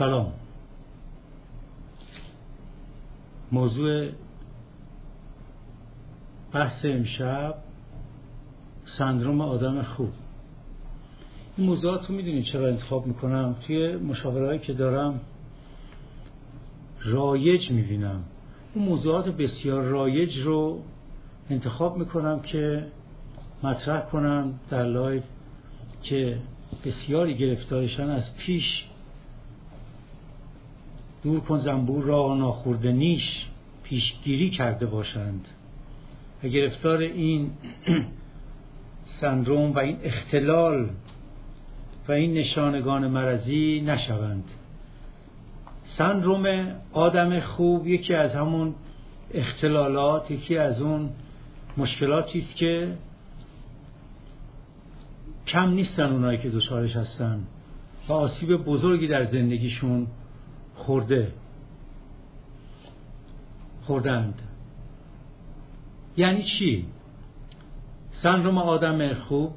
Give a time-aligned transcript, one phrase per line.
[0.00, 0.32] سلام.
[3.52, 4.08] موضوع
[6.52, 7.54] بحث امشب
[8.84, 10.12] سندروم آدم خوب.
[11.56, 15.20] این موضوعات رو می‌دونید چرا انتخاب می‌کنم؟ توی مشاورهایی که دارم
[17.04, 18.24] رایج می‌بینم.
[18.74, 20.82] اون موضوعات بسیار رایج رو
[21.50, 22.86] انتخاب می‌کنم که
[23.62, 25.24] مطرح کنم در live
[26.02, 26.38] که
[26.84, 28.84] بسیاری گرفتارشن از پیش
[31.22, 33.46] دور کن زنبور را ناخورده نیش
[33.82, 35.48] پیشگیری کرده باشند.
[36.44, 37.50] و گرفتار این
[39.20, 40.90] سندروم و این اختلال
[42.08, 44.44] و این نشانگان مرضی نشوند.
[45.82, 48.74] سندروم آدم خوب یکی از همون
[49.34, 51.10] اختلالات یکی از اون
[51.76, 52.96] مشکلاتی است که
[55.46, 57.46] کم نیستن اونایی که دچارش هستن
[58.08, 60.06] و آسیب بزرگی در زندگیشون
[60.80, 61.32] خورده
[63.82, 64.42] خوردند
[66.16, 66.86] یعنی چی؟
[68.10, 69.52] سندروم آدم خوب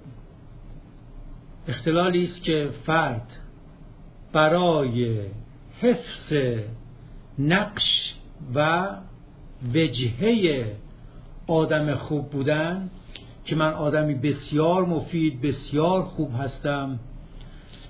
[1.67, 3.27] اختلالی است که فرد
[4.33, 5.27] برای
[5.81, 6.33] حفظ
[7.39, 8.15] نقش
[8.55, 8.87] و
[9.73, 10.65] وجهه
[11.47, 12.89] آدم خوب بودن
[13.45, 16.99] که من آدمی بسیار مفید بسیار خوب هستم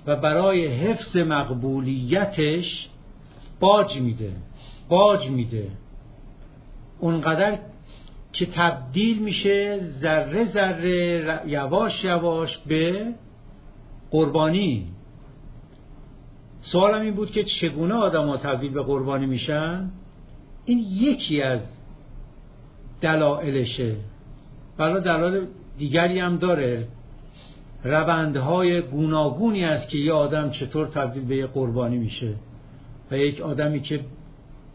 [0.06, 2.88] و برای حفظ مقبولیتش
[3.60, 4.32] باج میده
[4.88, 5.68] باج میده.
[6.98, 7.58] اونقدر
[8.32, 13.14] که تبدیل میشه ذره ذره یواش یواش به
[14.10, 14.86] قربانی.
[16.60, 19.90] سوالم این بود که چگونه آدم ها تبدیل به قربانی میشن؟
[20.64, 21.60] این یکی از
[23.00, 23.96] دلایلشه.
[24.78, 25.46] بلا دلایل
[25.78, 26.88] دیگری هم داره.
[27.84, 32.34] روندهای گوناگونی است که یه آدم چطور تبدیل به یه قربانی میشه.
[33.10, 34.00] و یک آدمی که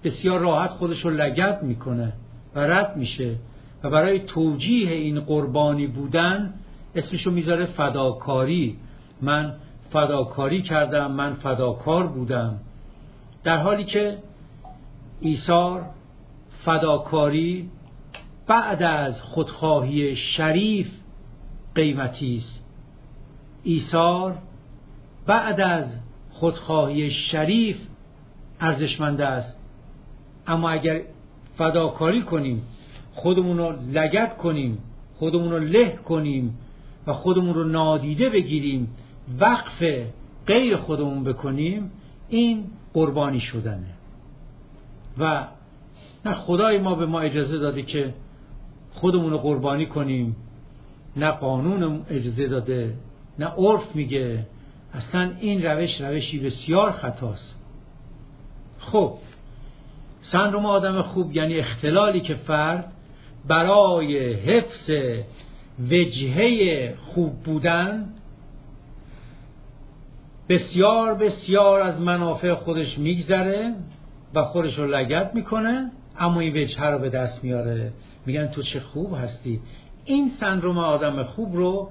[0.04, 2.14] بسیار راحت خودش رو لگت می‌کنه
[2.56, 3.36] و رد میشه
[3.84, 6.54] و برای توجیه این قربانی بودن
[6.96, 8.78] اسمشو می‌ذاره فداکاری.
[9.22, 9.54] من
[9.90, 12.60] فداکاری کردم من فداکار بودم.
[13.44, 14.18] در حالی که
[15.20, 15.86] ایثار
[16.66, 17.70] فداکاری
[18.48, 20.92] بعد از خودخواهی شریف
[21.76, 22.64] قیمتی است.
[23.64, 24.38] ایثار
[25.26, 27.78] بعد از خودخواهی شریف
[28.60, 29.60] ارزشمند است.
[30.48, 31.02] اما اگر
[31.58, 32.62] فداکاری کنیم
[33.14, 34.78] خودمون رو لگت کنیم
[35.16, 36.58] خودمون رو له کنیم
[37.08, 38.96] و خودمون رو نادیده بگیریم
[39.40, 39.84] وقف
[40.48, 41.92] غیر خودمون بکنیم
[42.30, 43.94] این قربانی شدنه.
[45.18, 45.48] و
[46.26, 48.14] نه خدای ما به ما اجازه داده که
[48.94, 50.36] خودمون رو قربانی کنیم
[51.16, 52.94] نه قانون اجازه داده
[53.40, 54.46] نه عرف میگه.
[54.94, 57.59] اصلا این روش روشی بسیار خطاست.
[58.92, 59.14] خب
[60.20, 62.94] سندروم آدم خوب یعنی اختلالی که فرد
[63.48, 64.90] برای حفظ
[65.92, 68.10] وجهه خوب بودن
[70.50, 73.76] بسیار بسیار از منافع خودش میگذره
[74.36, 77.92] و خودش رو لگت می‌کنه اما این وجهه رو به دست میاره.
[78.26, 79.60] میگن تو چه خوب هستی.
[80.06, 81.90] این سندروم آدم خوب رو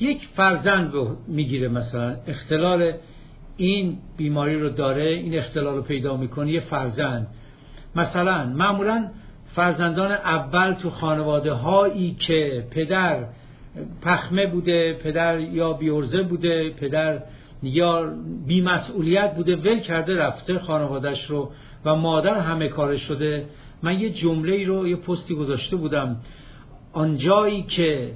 [0.00, 0.92] یک فرزند
[1.28, 2.16] می‌گیره مثلا.
[2.26, 2.92] اختلال
[3.60, 7.26] این بیماری رو داره این اختلال رو پیدا می‌کنه یه فرزند.
[7.96, 9.08] مثلا معمولا
[9.44, 13.24] فرزندان اول تو خانواده هایی که پدر
[14.02, 17.22] پخمه بوده پدر یا بیورزه بوده پدر
[17.62, 18.12] یا
[18.46, 21.52] بیمسئولیت بوده ول کرده رفته خانوادش رو
[21.84, 23.44] و مادر همه کار شده.
[23.82, 26.16] من یه جمله رو یه پستی گذاشته بودم.
[26.92, 28.12] آنجایی که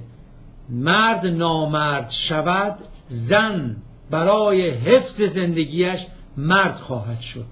[0.69, 2.77] مرد نامرد شود
[3.07, 3.75] زن
[4.09, 5.99] برای حفظ زندگیش
[6.37, 7.45] مرد خواهد شد.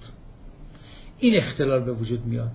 [1.18, 2.50] این اختلال به وجود میاد.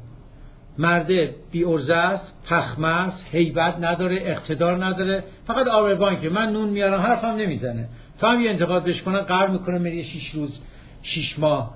[0.77, 5.23] مرده بی ارزه است پخمه است هیبت نداره اقتدار نداره.
[5.47, 7.89] فقط آبربان که من نون میارم حرفم نمی‌زنه.
[8.19, 10.59] تا هم یه انتقاد بهش کنه قرار می‌کنه میره شیش روز
[11.01, 11.73] شیش ماه.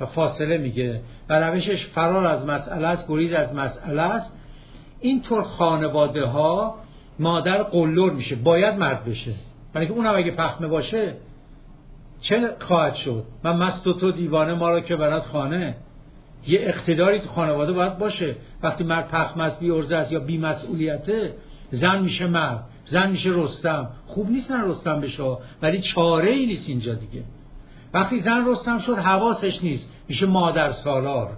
[0.00, 4.32] و فاصله میگه و روشش فرار از مسئله است گریز از مسئله است.
[5.00, 6.74] اینطور خانواده ها
[7.18, 8.36] مادر قلور میشه.
[8.36, 9.34] باید مرد بشه.
[9.72, 11.14] برای که اونم اگه پخمه باشه
[12.24, 15.76] چه خواهد شد؟ من مست و تو دیوانه ما را که برات خانه.
[16.46, 18.36] یه اقتداری تو خانواده باید باشه.
[18.62, 21.34] وقتی مرد پخم است بی است یا بی مسئولیته
[21.70, 23.90] زن میشه مرد زن میشه رستم.
[24.06, 27.22] خوب نیستن رستم بشه ولی چاره ای نیست اینجا دیگه.
[27.94, 29.92] وقتی زن رستم شد حواسش نیست.
[30.08, 31.30] میشه مادر سالار.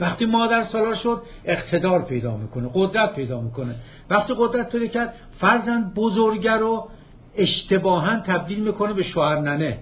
[0.00, 3.74] وقتی مادر سالار شد اقتدار پیدا می‌کنه قدرت پیدا می‌کنه.
[4.10, 6.88] وقتی قدرت پیدا کرد فرزند بزرگه رو
[7.36, 9.78] اشتباها تبدیل می‌کنه به شوهر ننه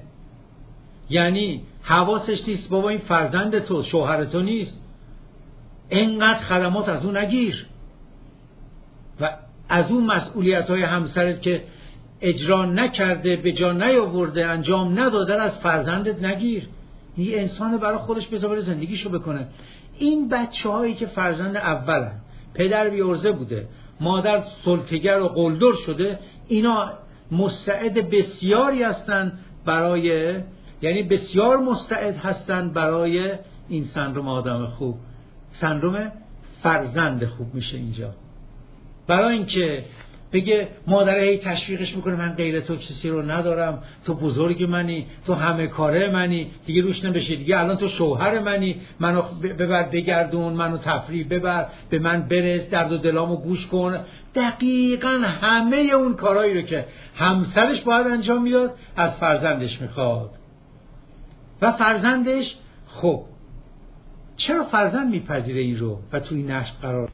[1.11, 4.81] یعنی حواسش نیست بابا این فرزند تو شوهر تو نیست.
[5.91, 7.67] انقدر خدمات از اون نگیر.
[9.21, 9.31] و
[9.69, 11.63] از اون مسئولیت های همسرت که
[12.21, 16.69] اجرا نکرده به جا نیاورده انجام نداده از فرزندت نگیر.
[17.17, 19.47] این انسان برای خودش بذاره زندگیشو بکنه.
[19.99, 22.13] این بچه هایی که فرزند اولن
[22.55, 23.69] پدر بیورزه بوده
[24.01, 26.19] مادر سلطگر و قلدر شده
[26.49, 26.93] اینا
[27.31, 30.41] مستعد بسیاری هستند برای
[30.83, 33.39] یعنی بسیار مستعد هستند برای
[33.69, 34.97] این سندروم آدم خوب.
[35.53, 36.13] سندروم
[36.63, 38.15] فرزند خوب میشه اینجا.
[39.07, 39.85] برای اینکه
[40.35, 45.35] بگه مادر هی تشویقش می‌کنه من غیر تو کسی رو ندارم تو بزرگ منی تو
[45.35, 50.79] همه کاره منی دیگه روش نمیشه دیگه الان تو شوهر منی منو ببر بگردون منو
[50.79, 53.99] تفریح ببر به من برس درد و دلامو گوش کن.
[54.35, 56.85] دقیقا همه اون کارهایی رو که
[57.15, 60.31] همسرش باید انجام می‌داد از فرزندش می‌خواد.
[61.63, 63.23] و فرزندش خب
[64.37, 67.09] چرا فرزند میپذیره این رو و توی نشت قرار؟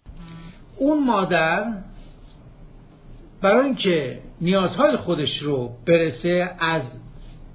[0.76, 1.66] اون مادر
[3.42, 6.82] برای اینکه نیازهای خودش رو برسه از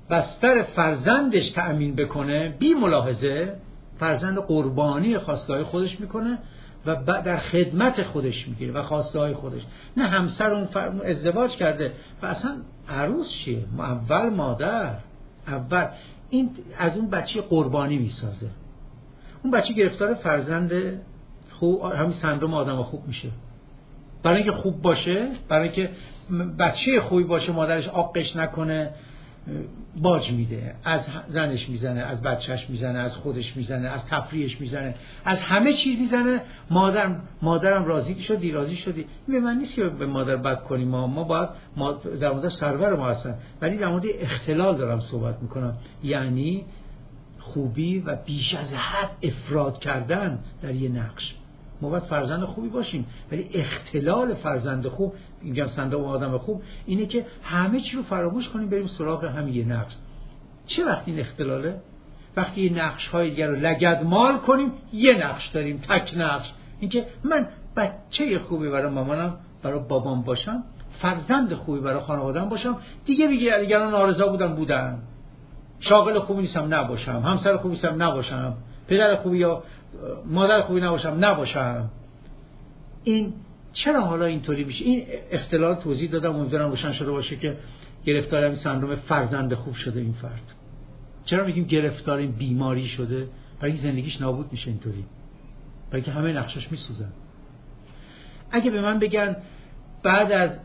[0.09, 3.55] بستر فرزندش تأمین بکنه بی ملاحظه
[3.99, 6.37] فرزند قربانی خواسته خودش می‌کنه
[6.85, 9.61] و در خدمت خودش می‌گیره و خواسته های خودش.
[9.97, 10.67] نه همسر اون
[11.05, 11.91] ازدواج کرده
[12.21, 12.57] و اصلا
[12.89, 14.95] عروس چیه؟ اول مادر.
[15.47, 15.87] اول
[16.29, 18.49] این از اون بچه قربانی می‌سازه.
[19.43, 20.71] اون بچه گرفتار فرزند
[21.51, 23.29] خوب همین سندروم آدم خوب میشه.
[24.25, 25.89] برای اینکه خوب باشه برای اینکه
[26.59, 28.89] بچه خوبی باشه مادرش آقش نکنه
[30.01, 30.75] باج میده.
[30.83, 34.95] از زنش می‌زنه از بچهش می‌زنه از خودش می‌زنه از تفریحش می‌زنه
[35.25, 36.41] از همه چیز می‌زنه.
[36.69, 39.05] مادرم مادرم راضی شدی راضی شدی.
[39.27, 40.87] به من نیست که به مادر بد کنیم.
[40.87, 43.35] ما ما باید ما در مورد سرور ما هستن.
[43.61, 45.77] ولی در مورد اختلال دارم صحبت می‌کنم.
[46.03, 46.65] یعنی
[47.39, 51.35] خوبی و بیش از حد افراد کردن در یه نقش.
[51.81, 53.05] ما باید فرزند خوبی باشیم.
[53.31, 55.13] ولی اختلال فرزند خوب
[55.75, 59.65] سنده و آدم خوب اینه که همه چی رو فراموش کنیم بریم سراغ همین یه
[59.65, 59.95] نقش.
[60.65, 61.75] چه وقتی این اختلاله؟
[62.37, 66.51] وقتی یه نقش های دیگر رو لگد مال کنیم یه نقش داریم تک نقش.
[66.79, 70.63] اینکه من بچه خوبی برای مامانم برای بابام باشم
[71.01, 74.99] فرزند خوبی برای خانوادم باشم دیگه دیگه دیگران آرزا بودن بودن.
[75.79, 77.19] شاغل خوبی نیستم نباشم.
[77.25, 78.53] همسر خوبی نیستم نباشم.
[78.87, 79.63] پدر خوبی یا
[80.25, 81.89] مادر خوبی نباشم نباشم.
[83.03, 83.33] این
[83.73, 87.57] چرا حالا اینطوری میشه؟ این اختلال توضیح دادم امیدوارم روشن شده باشه که
[88.05, 90.53] گرفتار این سندروم فرزند خوب شده این فرد.
[91.25, 93.27] چرا میگیم گرفتار این بیماری شده؟
[93.59, 95.05] برای زندگیش نابود میشه اینطوری.
[95.89, 97.13] برای که همه نقشش میسوزن.
[98.51, 99.35] اگه به من بگن
[100.03, 100.59] بعد از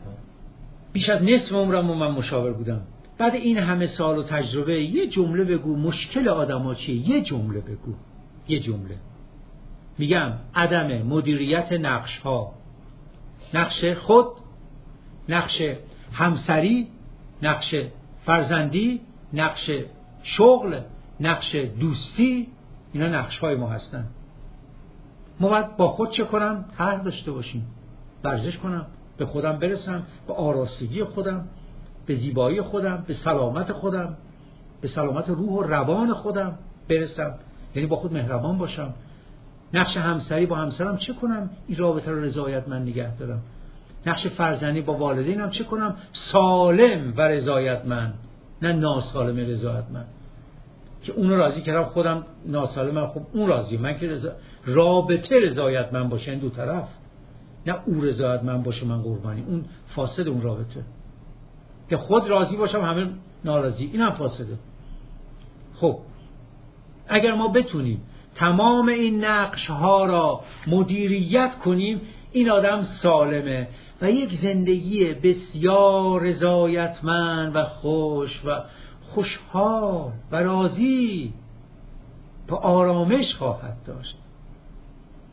[0.93, 2.81] بیش از نصف عمرم من مشاور بودم
[3.17, 7.93] بعد این همه سال و تجربه یه جمله بگو مشکل آدم چیه؟ یه جمله بگو.
[8.47, 8.95] یه جمله.
[10.01, 12.53] میگم عدم مدیریت نقش ها
[13.53, 14.25] نقش خود
[15.29, 15.61] نقش
[16.13, 16.87] همسری
[17.41, 17.75] نقش
[18.25, 19.01] فرزندی
[19.33, 19.71] نقش
[20.23, 20.79] شغل
[21.19, 22.47] نقش دوستی
[22.93, 24.05] اینا نقش های ما هستن.
[25.39, 27.67] ما باید با خود چه کنم؟ طرح داشته باشیم.
[28.23, 28.85] ورزش کنم
[29.17, 31.47] به خودم برسم به آراستگی خودم
[32.05, 34.17] به زیبایی خودم به سلامت خودم
[34.81, 36.57] به سلامت روح و روان خودم
[36.89, 37.33] برسم.
[37.75, 38.93] یعنی با خود مهربان باشم.
[39.73, 43.41] نقش همسری با همسرم چه کنم؟ این رابطه رو رضایت من نگه دارم.
[44.05, 48.13] نقش فرزندی با والدینم چه کنم؟ سالم و رضایت من.
[48.61, 50.05] نه ناسالم رضایت من.
[51.03, 53.77] که اونو راضی کردم خودم ناسالم خب اون راضی.
[53.77, 54.31] من که رضا...
[54.65, 56.87] رابطه رضایت من باشه این دو طرف.
[57.67, 59.43] نه او رضایت من باشه من قربانی.
[59.47, 60.83] اون فاسد اون رابطه.
[61.89, 63.09] که خود راضی باشم همه
[63.45, 63.85] ناراضی.
[63.85, 64.57] این هم فاسده.
[65.75, 65.99] خب
[67.07, 68.01] اگر ما بتونیم
[68.35, 73.67] تمام این نقش ها را مدیریت کنیم این آدم سالمه
[74.01, 78.61] و یک زندگی بسیار رضایتمند و خوش و
[79.01, 81.33] خوشحال و راضی
[82.49, 84.17] و آرامش خواهد داشت.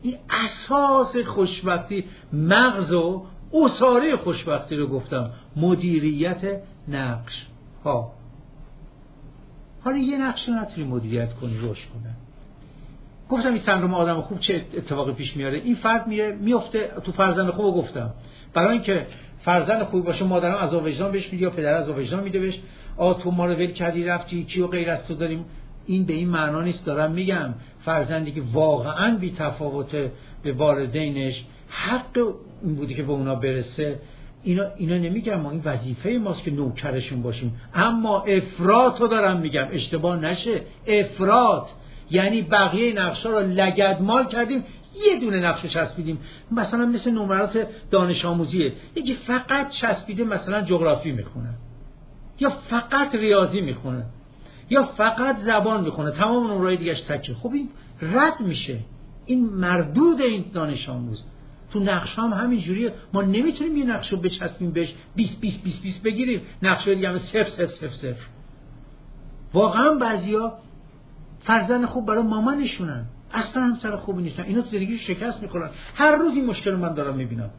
[0.01, 7.45] این اساس خوشبختی مغز و اصاره خوشبختی رو گفتم مدیریت نقش
[7.83, 8.11] ها
[9.83, 12.15] حالا یه نقش رو نتونی مدیریت کنی روش کنه
[13.29, 17.49] گفتم این سندروم آدم خوب چه اتفاقی پیش میاره؟ این فرد میره میفته تو فرزند
[17.49, 18.13] خوب گفتم.
[18.53, 19.05] برای اینکه
[19.39, 22.59] فرزند خوبی باشه مادرم از وجدان بهش میده یا پدر از وجدان میده بهش.
[22.97, 25.45] آ تو ما رو ول کردی رفتی کیو غیر از تو داریم؟
[25.85, 27.53] این به این معنا نیست دارم میگم.
[27.85, 29.95] فرزندی که واقعا بی تفاوت
[30.43, 32.17] به والدینش حق
[32.63, 33.99] این بودی که به اونا برسه.
[34.43, 37.61] اینا, اینا نمیگم ما این وظیفه ماست که نوکرشون باشیم.
[37.73, 39.67] اما افراد رو دارم میگم.
[39.71, 40.61] اشتباه نشه.
[40.87, 41.67] افراد
[42.11, 44.63] یعنی بقیه نقشه رو لگدمال کردیم
[45.07, 46.19] یه دونه نقشه چسبیدیم.
[46.51, 48.73] مثلا مثل نمرات دانش آموزیه.
[48.95, 51.49] یکی فقط چسبیده مثلا جغرافی می‌خونه.
[52.39, 54.05] یا فقط ریاضی می‌خونه.
[54.69, 56.11] یا فقط زبان می‌خونه.
[56.11, 57.69] تمام نمرای دیگهش تکه خب این
[58.01, 58.79] رد میشه.
[59.25, 61.23] این مردود این دانش آموز.
[61.71, 62.93] تو نقش هم همینجوریه.
[63.13, 64.93] ما نمی‌تونیم یه نقش رو بچسبیم بهش.
[65.15, 66.41] 20 20 20 20 بگیریم.
[66.63, 68.25] نقشه دیگه هم صفر صفر صفر صفر.
[69.53, 70.53] واقعا بعضیا
[71.39, 73.05] فرزن خوب برای مامانشونن.
[73.33, 74.43] اصلا هم سر خوبی نیستن.
[74.43, 75.69] اینا تو زندگی شکست می‌خورن.
[75.95, 77.49] هر روز این مشکل من دارم می‌بینم.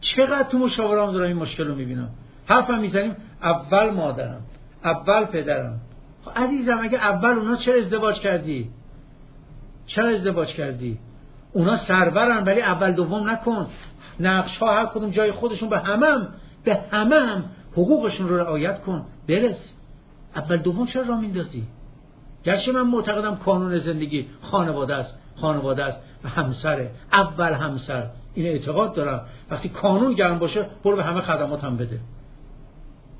[0.00, 2.10] چقدر تو مشاورام دارم این مشکل رو می‌بینم.
[2.46, 4.42] حرفم می‌زنیم اول مادرم
[4.84, 5.80] اول پدرم.
[6.24, 8.70] خب عزیزم اگه اول اونا چه ازدواج کردی؟
[9.86, 10.98] چرا ازدواج کردی؟
[11.52, 13.66] اونا سرورن ولی اول دوم نکن.
[14.20, 16.28] نقش ها هر کدوم جای خودشون به همم
[16.64, 19.06] به همم حقوقشون رو رعایت کن.
[19.28, 19.74] برس.
[20.36, 21.66] اول دوم چرا را میندازی
[22.44, 28.94] گرچه من معتقدم کانون زندگی خانواده است خانواده است و همسره اول همسر این اعتقاد
[28.94, 29.26] دارم.
[29.50, 32.00] وقتی کانون گرم باشه برو به همه خدمات هم بده.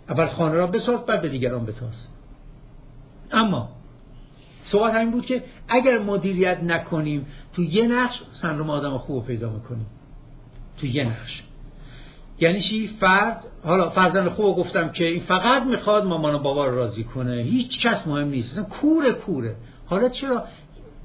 [0.08, 2.08] اول خانه را بساز بعد به دیگران بتاز.
[3.32, 3.68] اما
[4.64, 9.86] صحبت همین بود که اگر مدیریت نکنیم تو یه نقش سندروم آدم خوب پیدا می‌کنیم.
[10.76, 11.42] تو یه نقش.
[12.40, 16.76] یعنی چی؟ فرد حالا فرزند خوب گفتم که این فقط می‌خواد مامان و بابا رو
[16.76, 17.42] راضی کنه.
[17.42, 18.60] هیچ کس مهم نیست.
[18.60, 19.56] کوره کوره.
[19.86, 20.44] حالا چرا؟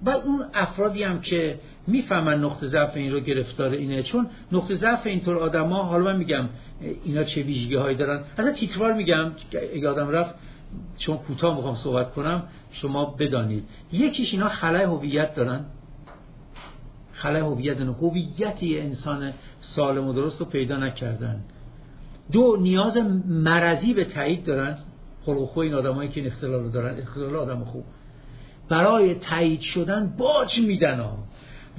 [0.06, 4.04] و اون افرادی هم که می‌فهمن نقطه ضعف این رو گرفتار اینه.
[4.04, 6.50] چون نقطه ضعف اینطور آدما حالا من میگم
[7.04, 9.32] اینا چه ویژگی هایی دارن؟ اصلا تیتروار میگم
[9.76, 10.36] یادم رفت
[10.98, 13.64] چون کوتاه می‌خوام صحبت کنم شما بدانید.
[13.92, 15.66] یکیش اینا خلای هویت دارن.
[17.14, 21.42] خلای هویت دارن هویتی انسان سالم و درست رو پیدا نکردن.
[22.32, 24.78] دو نیاز مرضی به تایید دارن.
[25.26, 27.84] خلق این آدمایی که این اختلال رو دارن اختلال آدم خوب.
[28.70, 31.18] برای تایید شدن باج میدن ها.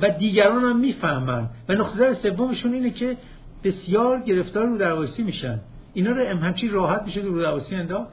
[0.00, 1.50] و دیگران هم می‌فهمن.
[1.68, 3.16] و نقطه سومشون اینه که
[3.64, 5.60] بسیار گرفتار رو درواسی میشن.
[5.94, 8.10] اینا رو همچی راحت میشه رو درواسی انداخت؟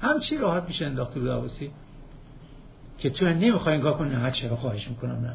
[0.00, 1.70] همچی راحت میشه انداخت رو درواسی
[2.98, 5.34] که تو نمی‌خوای نگاه کنی نه چرا خواهش می‌کنم نه.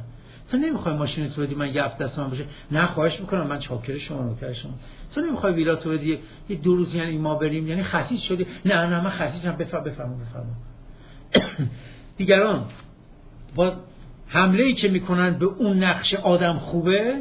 [0.51, 3.60] تو نمی‌خوای ماشین تو بدی من یه هفته دست من باشه؟ نه خواهش می‌کنم من
[3.60, 4.72] چاکر شما نوکر شما
[5.15, 8.86] تو نمی‌خوای ویلا تو بدی؟ یه دو روز یعنی ما بریم یعنی خسیس شدی؟ نه
[8.86, 10.46] نه من خسیسم بفهم بفهم بفهم.
[12.18, 12.65] دیگران
[13.56, 13.74] با
[14.27, 17.15] حمله ای که می‌کنن به اون نقش آدم خوبه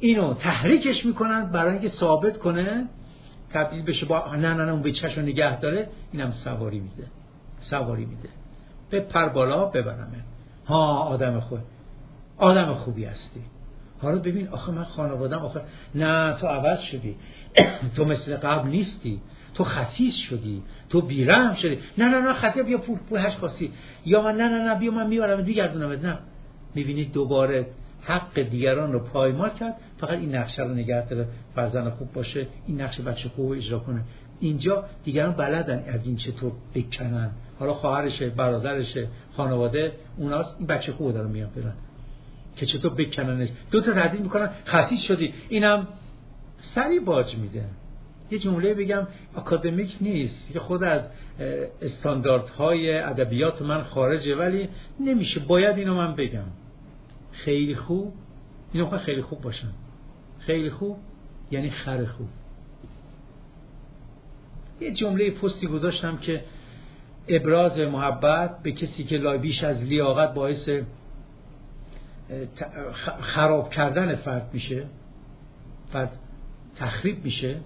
[0.00, 2.88] اینو تحریکش می‌کنن برای اینکه ثابت کنه
[3.52, 7.06] تبدیل بشه با نه نه نه اون به چشم نگه داره اینم سواری میده.
[7.58, 8.28] سواری میده.
[8.90, 10.24] به پر بالا ببرمه.
[10.66, 11.58] ها آدم خوب
[12.38, 13.40] آدم خوبی هستی.
[14.02, 15.60] حالا ببین آخه من خانوادم آخه
[15.94, 17.16] نه تو عوض شدی.
[17.96, 19.20] تو مثل قبل نیستی.
[19.54, 20.62] تو خسیس شدی.
[20.88, 21.78] تو بیرحم شدی.
[21.98, 23.72] نه نه نه خسیس بیا پول پول هش خاصی
[24.06, 26.18] یا من نه نه نه بیا من می‌برم دیگردونم نه.
[26.74, 27.66] می‌بینید دوباره
[28.02, 29.74] حق دیگران رو پایمال کرد.
[29.98, 31.28] فقط این نقشه رو نگه داره.
[31.54, 32.46] فرزند خوب باشه.
[32.66, 34.04] این نقشه بچه خوب اجرا کنه.
[34.40, 37.30] اینجا دیگران بلدن از این چطور بکنن.
[37.58, 40.56] حالا خواهرشه برادرشه خانواده اوناست.
[40.58, 41.74] این بچه خوب دارن میان برن
[42.58, 43.48] که چطور بکننش.
[43.70, 45.34] دو تا تهدید می‌کنن خسیس شدی.
[45.48, 45.88] اینم
[46.56, 47.64] سری باج میده.
[48.30, 50.52] یه جمله بگم اکادمیک نیست.
[50.52, 51.02] که خود از
[51.82, 54.68] استانداردهای ادبیات من خارجه ولی
[55.00, 55.40] نمیشه.
[55.40, 56.44] باید اینو من بگم.
[57.32, 58.12] خیلی خوب.
[58.72, 59.70] اینو خیلی خوب باشن.
[60.38, 60.96] خیلی خوب
[61.50, 62.28] یعنی خر خوب.
[64.80, 66.44] یه جمله پستی گذاشتم که
[67.28, 70.68] ابراز محبت به کسی که بیش از لیاقت باعث
[73.20, 74.84] خراب کردن فرد میشه
[75.92, 76.10] فرد
[76.76, 77.56] تخریب میشه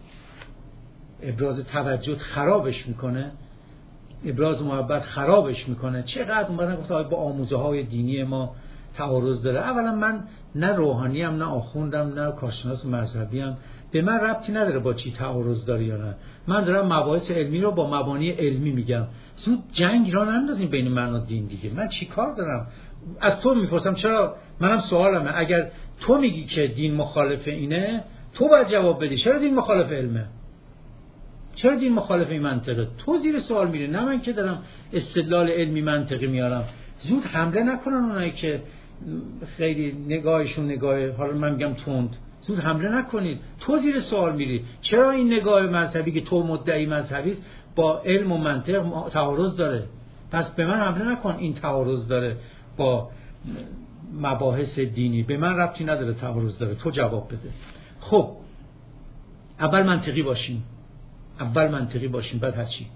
[1.23, 3.33] ابراز توجه خرابش می‌کنه
[4.25, 6.02] ابراز محبت خرابش می‌کنه.
[6.02, 8.54] چقدر اومدن گفت با آموزه های دینی ما
[8.95, 9.59] تعارض داره.
[9.59, 13.57] اولا من نه روحانی هم نه آخوندم نه کارشناس مذهبی هم
[13.90, 16.14] به من ربطی نداره با چی تعارض داره یا نه.
[16.47, 19.07] من دارم مباحث علمی رو با مبانی علمی میگم.
[19.37, 21.71] زود جنگ را نندازیم بین من و دین دیگه.
[21.75, 22.66] من چی کار دارم؟
[23.21, 25.31] از تو می‌پرسم چرا منم سوالمه.
[25.35, 28.04] اگر تو میگی که دین مخالف اینه
[28.35, 29.16] تو باید جواب بدی.
[29.16, 30.25] چرا دین مخالف علمه؟
[31.54, 35.83] چرا دین مخالف این منطقه؟ تو زیر سوال میره نه من که دارم استدلال علمی
[35.83, 36.64] منطقی میارم.
[36.99, 38.62] زود حمله نکنن اونایی که
[39.57, 42.16] خیلی نگاهشون نگاه حالا من میگم تند.
[42.40, 43.38] زود حمله نکنید.
[43.61, 44.64] تو زیر سوال میری.
[44.81, 47.42] چرا این نگاه مذهبی که تو مدعی مذهبی است
[47.76, 49.83] با علم و منطق تعارض داره؟
[50.33, 51.35] پس به من حمله نکن.
[51.38, 52.37] این تعارض داره
[52.76, 53.11] با
[54.21, 55.23] مباحث دینی.
[55.23, 56.75] به من ربطی نداره تعارض داره.
[56.75, 57.50] تو جواب بده.
[58.00, 58.31] خب
[59.61, 60.64] اول منطقی باشیم
[61.40, 62.87] اول منطقی باشیم بعد هرچی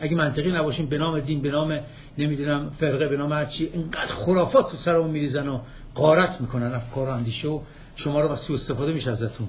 [0.00, 1.80] اگه منطقی نباشیم به نام دین به نام
[2.18, 5.60] نمی‌دونم فرقه به نام هرچی اینقدر خرافات تو سرمون میریزن و
[5.94, 7.60] قارت می‌کنن افکار اندیشه و
[7.96, 9.48] شما رو سوء استفاده میشه ازتون.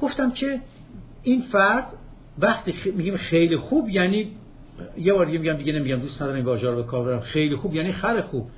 [0.00, 0.60] گفتم که
[1.22, 1.86] این فرد
[2.38, 4.30] وقتی میگیم خیلی خوب یعنی
[4.98, 7.20] یه بار دیگه میگم دیگه نمیگم دوست ندارم این واژه رو به کار برم.
[7.20, 8.50] خیلی خوب یعنی خر خوب.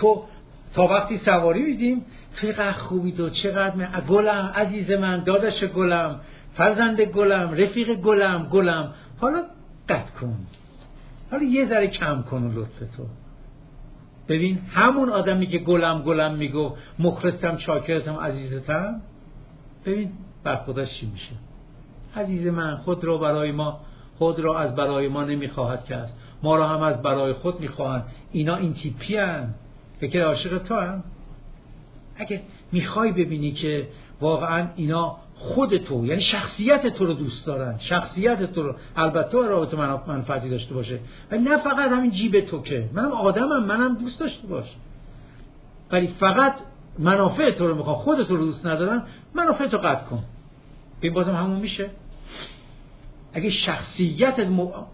[0.00, 0.24] تو
[0.74, 2.04] تا وقتی سواری میدیم
[2.40, 6.20] چقدر خوبی تو چقدر من گلم عزیز من دادش گلم
[6.54, 8.94] فرزند گلم رفیق گلم گلم.
[9.20, 9.42] حالا
[9.88, 10.36] قطع کن.
[11.30, 13.06] حالا یه ذره کم کن لطف تو.
[14.28, 16.76] ببین همون آدمی که گلم گلم میگو.
[16.98, 19.00] مخلصتم چاکرتم عزیزتم.
[19.86, 20.10] ببین
[20.44, 21.32] بر خودش چی میشه؟
[22.16, 23.80] عزیز من خود را برای ما
[24.18, 26.12] خود را از برای ما نمی‌خواهد کرد.
[26.42, 28.04] ما را هم از برای خود می‌خواهند.
[28.32, 29.54] اینا این تیپی هن؟
[30.00, 31.04] فکر عاشق تو هم.
[32.16, 33.88] اگه می‌خوای ببینی که
[34.20, 39.76] واقعا اینا خود تو یعنی شخصیت تو رو دوست دارن شخصیت تو رو البته رابطه
[40.06, 40.98] منفعتی داشته باشه
[41.30, 42.90] ولی نه فقط همین جیب تو که.
[42.92, 44.66] منم آدمم منم دوست داشته باش.
[45.90, 46.54] ولی فقط
[46.98, 49.02] منافع تو رو می‌خوام خود تو رو دوست ندارن
[49.34, 50.24] منافع تو قطع کن.
[50.98, 51.90] ببین بازم همون میشه.
[53.32, 54.38] اگه شخصیت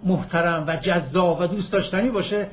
[0.05, 2.47] محترم و جذاب و دوست داشتنی باشه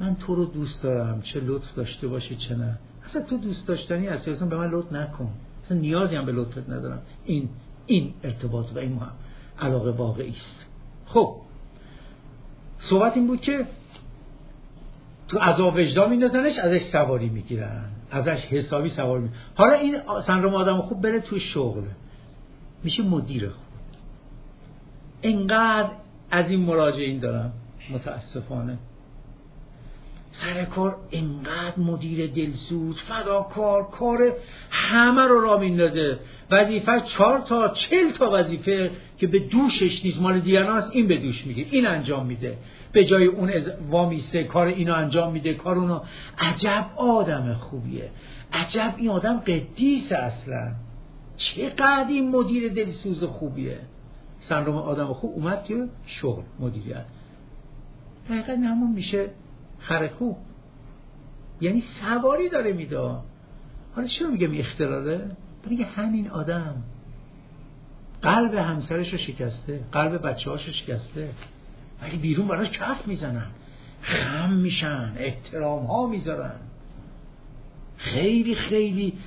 [0.00, 2.78] من تو رو دوست دارم چه لطف داشته باشی چه نه.
[3.04, 5.30] اصلا تو دوست داشتنی هستی اصلا به من لطف نکن.
[5.64, 7.02] اصلا نیازی هم به لطفت ندارم.
[7.24, 7.48] این
[7.86, 9.12] این ارتباط و این هم
[9.60, 10.66] علاقه واقعی است.
[11.06, 11.36] خب.
[12.78, 13.66] صحبت این بود که
[15.28, 17.84] تو عذاب وجدان میندازنش ازش سواری می‌گیرن.
[18.10, 21.82] ازش حسابی سواری می‌گیرن حالا این سندروم آدم خوب بره توی شغل.
[22.84, 23.64] میشه مدیر خوب.
[25.22, 25.90] انقدر
[26.30, 27.52] از این مراجعین دارم.
[27.90, 28.78] متاسفانه.
[30.30, 34.32] سر کار انقدر مدیر دلسوز فداکار کار
[34.70, 36.18] همه رو را میندازه.
[36.50, 40.20] وظیفه چهار تا چل تا وظیفه که به دوشش نیست.
[40.20, 42.58] مال دیگران است این به دوش میگه این انجام میده.
[42.92, 43.52] به جای اون
[43.90, 45.54] وامیسته کار اینو انجام میده.
[45.54, 46.00] کار اونو
[46.38, 48.10] عجب آدم خوبیه.
[48.52, 50.72] عجب این آدم قدیس اصلا.
[51.36, 53.78] چقدر این مدیر دلسوز خوبیه.
[54.40, 57.04] سندروم آدم خوب اومد که شغل مدیریت.
[58.28, 59.30] دقیقا همون میشه
[59.80, 60.36] خر خوب
[61.60, 62.98] یعنی سواری داره میده.
[63.94, 66.82] حالا چرا میگم اختلاله؟ برای همین آدم
[68.22, 71.30] قلب همسرش رو شکسته قلب بچه رو شکسته.
[72.02, 73.46] ولی بیرون براش کف می‌زنن.
[74.00, 76.60] خم میشن احترام ها می‌ذارن.
[77.96, 79.18] خیلی خیلی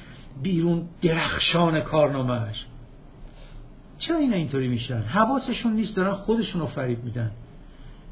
[0.43, 2.65] بیرون درخشان کارنامهش
[3.97, 7.31] چرا اینا اینطوری میشن؟ حواسشون نیست دارن خودشون رو فریب میدن.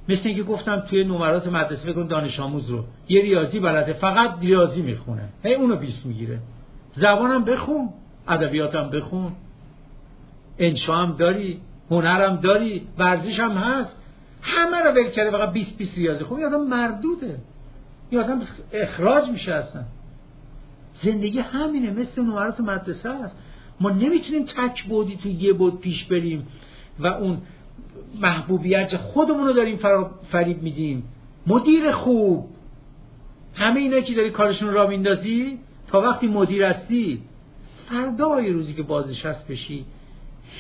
[0.10, 2.84] مثل اینکه گفتم توی نمرات مدرسه بکن دانش آموز رو.
[3.10, 5.30] یه ریاضی بلده فقط ریاضی می‌خونه.
[5.44, 6.40] هی اونو بیست می‌گیره.
[6.94, 7.90] زبانم بخون
[8.28, 9.32] ادبیاتم بخون.
[10.58, 11.62] انشا هم داری
[11.92, 14.02] هنرم داری ورزش هم هست.
[14.42, 17.38] همه رو ول کرده فقط 20 20 ریاضی خوب یادم مردوده.
[18.12, 18.42] یادم
[18.74, 19.84] اخراج میشه اصلا.
[20.94, 23.38] زندگی همینه مثل نمرات مدرسه است.
[23.80, 26.48] ما نمی‌تونیم تک بودی تو یه بود پیش بریم
[27.00, 27.38] و اون
[28.22, 29.80] محبوبیت خودمون رو داریم
[30.32, 31.04] فریب میدیم.
[31.48, 32.50] مدیر خوب.
[33.56, 37.22] همه اینا که داری کارشون را میندازی تا وقتی مدیر هستی
[37.90, 39.86] فردای روزی که بازنشست بشی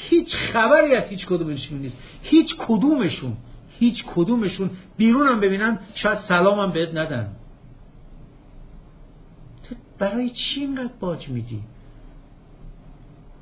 [0.10, 1.98] هیچ خبری از هیچ کدومشون نیست.
[2.22, 3.38] هیچ کدومشون
[3.80, 7.36] هیچ کدومشون بیرون هم ببینن شاید سلام هم بهت ندن.
[10.00, 11.64] برای چی اینقدر باج میدی؟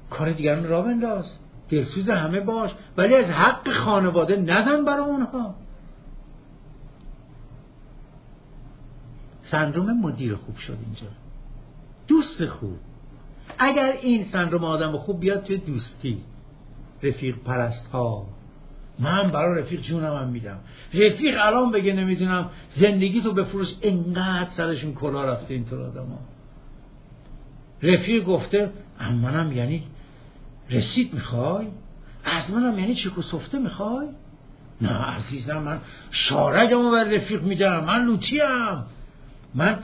[0.10, 1.40] کار دیگران را بنداز.
[1.70, 5.56] دلسوز همه باش ولی از حق خانواده ندن برای اونها.
[9.42, 11.08] سندروم مدیر خوب شد اینجا.
[12.08, 12.78] دوست خوب.
[13.60, 16.22] اگر این سندروم آدم خوب بیاد توی دوستی.
[17.04, 18.26] رفیق پرست ها
[19.00, 20.60] من برای رفیق جونم هم میدم.
[20.94, 26.20] رفیق الان بگه نمی‌دونم زندگی تو بفروش انقدر سرشون کلا رفته اینطور آدم ها
[27.84, 29.84] رفیق گفته منم یعنی
[30.70, 31.68] رسید می‌خوای؟
[32.24, 34.08] از منم یعنی چک و سفته می‌خوای؟
[34.82, 35.80] نه عزیزم من
[36.12, 38.84] شارگمو برای رفیق میدم من لوتیم.
[39.56, 39.80] من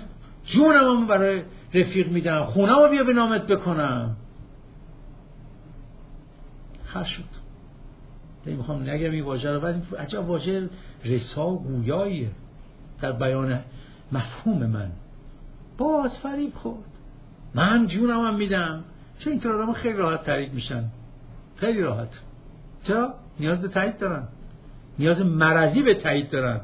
[0.46, 1.44] جونمو برای
[1.74, 4.16] رفیق میدم خونمو بیا به نامت بکنم.
[6.84, 7.24] خر شد.
[8.46, 10.70] می‌خوام نگم این واژه رو ولی عجب واژه
[11.06, 12.30] رسا و گویاییه.
[13.02, 13.60] در بیان
[14.12, 14.92] مفهوم من.
[15.78, 16.86] باز فریب خورد.
[17.56, 18.84] من جونم هم میدم.
[19.20, 20.84] چون اینطور آدم خیلی راحت تایید میشن.
[21.56, 22.10] خیلی راحت.
[22.84, 24.24] چرا؟ نیاز به تایید دارن.
[25.00, 26.62] نیاز مرضی به تایید دارن.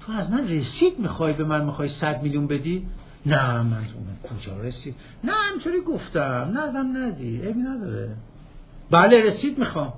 [0.00, 2.86] تو از من رسید می‌خوای به من می‌خوای صد میلیون بدی؟
[3.26, 3.84] نه من
[4.22, 6.50] کجا رسید؟ نه همچوری گفتم.
[6.54, 7.42] نه ندم ندی.
[7.42, 8.10] عیبی نداره.
[8.90, 9.92] بله رسید می‌خوام.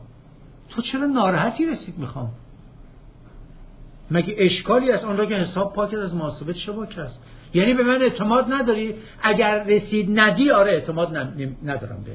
[0.69, 2.31] تو چرا ناراحتی رسید می‌خوام؟
[4.11, 7.21] مگه اشکالی است آن را که حساب پاکت از محاسبه چه باک است؟
[7.55, 8.95] یعنی به من اعتماد نداری.
[9.23, 11.17] اگر رسید ندی آره اعتماد
[11.65, 12.13] ندارم به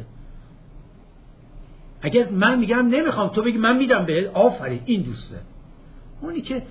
[2.01, 5.35] اگر من میگم نمی‌خوام تو بگی من میدم به آفرین این دوسته.
[6.21, 6.61] اونی که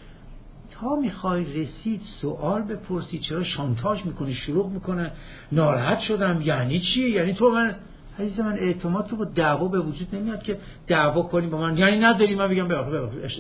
[0.71, 5.13] تا می‌خوای رسید سوال بپرسی چرا شانتاج می‌کنی شروع می‌کنه
[5.53, 7.75] ناراحت شدم یعنی چیه یعنی تو من
[8.19, 11.77] عزیز من اعتماد تو با دعوا به وجود نمیاد که دعوا کنی با من.
[11.77, 12.71] یعنی نداری؟ من بگم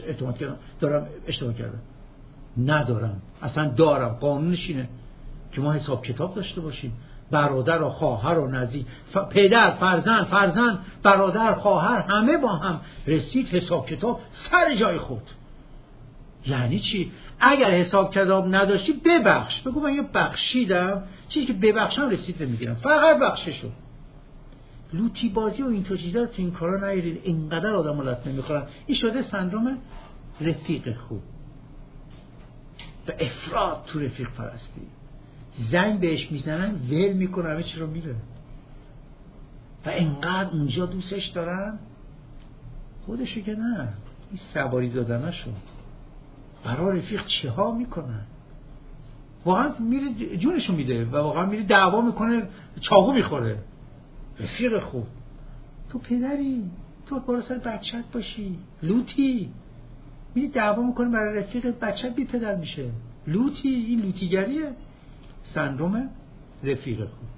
[0.06, 0.56] اعتماد کردم.
[0.80, 1.80] دارم اشتباه کردم.
[2.64, 3.22] ندارم.
[3.42, 4.08] اصلا دارم.
[4.08, 4.88] قانونش اینه.
[5.54, 6.92] که ما حساب کتاب داشته باشیم.
[7.30, 8.86] برادر و خواهر و نزی
[9.30, 15.22] پدر فرزند فرزند برادر خواهر همه با هم رسید حساب کتاب سر جای خود.
[16.46, 19.60] یعنی چی؟ اگر حساب کتاب نداشتی ببخش.
[19.60, 21.02] بگو من یه بخشیدم.
[21.28, 22.74] چیزی که ببخشم رسید می‌گیرم.
[22.74, 23.68] فقط بخششو.
[24.92, 27.20] لوتی بازی و این تو چیزا تو این کارا نیارید.
[27.24, 29.78] اینقدر آدم لط نمی‌خورن این شده سندروم
[30.40, 31.22] رفیق خوب.
[33.06, 34.80] به افراد تو رفیق پرستی.
[35.58, 38.14] زنگ بهش می‌زنن ول می‌کنه همه چی رو میره
[39.86, 41.78] و انقدر اونجا دوستش دارن
[43.06, 43.88] خودشو که نه.
[44.30, 45.50] این سواری دادنشو.
[46.64, 48.22] برای رفیق چه ها می‌کنن؟
[49.44, 52.48] واقعا میره جونشو میده و واقعا میره دعوا می‌کنه
[52.80, 53.58] چاقو می‌خوره.
[54.40, 55.06] رفیق خوب.
[55.90, 56.70] تو پدری
[57.06, 58.58] تو برای سر بچت باشی.
[58.82, 59.50] لوتی.
[60.34, 62.90] میری دعوا می‌کنه برای رفیق بچت بی پدر میشه.
[63.26, 64.72] لوتی این لوتیگریه.
[65.44, 66.10] سندروم
[66.62, 67.28] رفیق خوب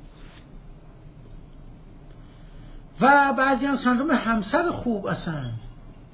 [3.01, 5.51] و بعضی هم سندروم همسر خوب اصلا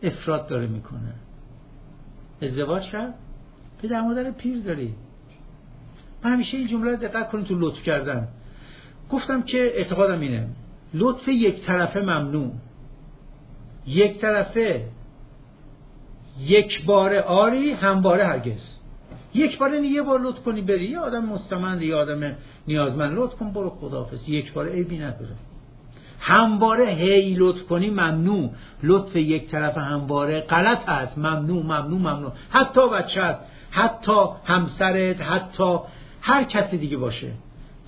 [0.02, 1.14] افراد داره می‌کنه.
[2.42, 3.14] ازدواج کرد؟
[3.82, 4.94] پدر مادر پیر داری.
[6.24, 8.28] من همیشه این جمله دقت کنید تو لطف کردن.
[9.10, 10.48] گفتم که اعتقادم اینه.
[10.94, 12.52] لطف یک طرفه ممنوع.
[13.86, 14.88] یک طرفه
[16.38, 18.81] یک بار آری همباره هرگز.
[19.34, 20.84] یک بار یه بار لطف کنی بری.
[20.84, 22.34] یه آدم مستمند یه آدم
[22.68, 23.18] نیازمند.
[23.18, 25.34] لطف کن برو خداحافظ یک بار عیبی نداره.
[26.20, 28.50] همواره هی لطف کنی ممنوع
[28.82, 31.18] لطف یک طرف همواره غلط است.
[31.18, 33.38] ممنوع ممنوع ممنوع حتی بچت
[33.70, 35.78] حتی همسرت حتی
[36.20, 37.32] هر کسی دیگه باشه.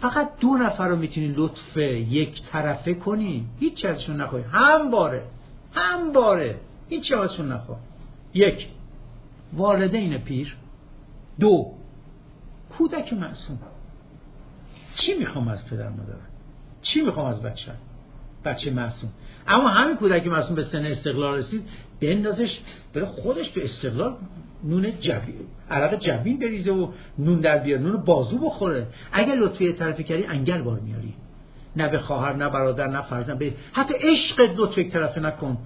[0.01, 3.47] فقط دو نفر رو می‌تونی لطف یک طرفه کنی.
[3.61, 4.43] هیچ ازشون نخوای.
[4.43, 5.23] هم باره
[5.75, 6.57] هم باره
[6.89, 7.79] هیچ ازشون نخواه
[8.35, 8.69] یک
[9.53, 10.57] والدین پیر.
[11.41, 11.75] دو
[12.79, 13.59] کودک معصوم.
[14.95, 16.15] چی می‌خوام از پدر مادر؟
[16.83, 17.73] چی می‌خوام از بچه؟
[18.45, 19.11] بچه معصوم.
[19.47, 21.63] اما همین کودک معصوم به سن استقلال رسید
[22.01, 22.59] بندازش
[22.95, 24.17] بره خودش به استقلال
[24.65, 25.35] نون جبین
[25.71, 28.87] عرق جبین بریزه و نون در بیار نون بازو بخوره.
[29.13, 31.15] اگر لطفی طرف کردی انگل بار میاری.
[31.77, 35.59] نه به خواهر نه برادر نه فرزند به حتی عشق لطف یک طرفه نکن.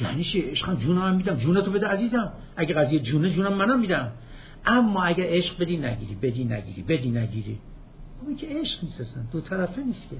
[0.00, 2.32] یعنی چی؟ عشقم جون هم میدم جونتو بده عزیزم.
[2.56, 4.12] اگه قضیه جونه جونم منم میدم.
[4.66, 7.58] اما اگه عشق بدی نگیری بدی نگیری بدی نگیری.
[8.22, 10.16] اون که عشق نیست دو طرفه نیست که.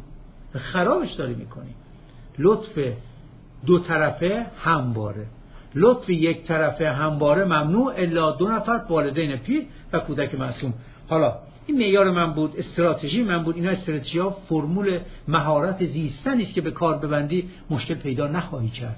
[0.59, 1.75] خرابش داری می‌کنی.
[2.39, 2.79] لطف
[3.67, 5.27] دو طرفه همواره.
[5.75, 10.75] لطف یک طرفه همواره ممنوع الا دو نفر والدین پیر و کودک معصوم.
[11.09, 13.57] حالا این معیار من بود استراتژی من بود.
[13.57, 18.97] اینا استراتژی ها فرمول مهارت زیستن است که به کار ببندی مشکل پیدا نخواهی کرد.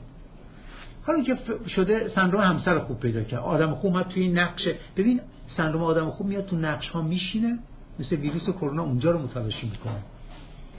[1.07, 1.37] حالا که
[1.69, 3.41] شده سندروم همسر خوب پیدا کرد.
[3.41, 4.75] آدم خوب اومد توی نقشه.
[4.97, 7.59] ببین سندروم آدم خوب میاد تو نقش ها میشینه
[7.99, 10.03] مثل ویروس کرونا اونجا رو متلاشی می‌کنه.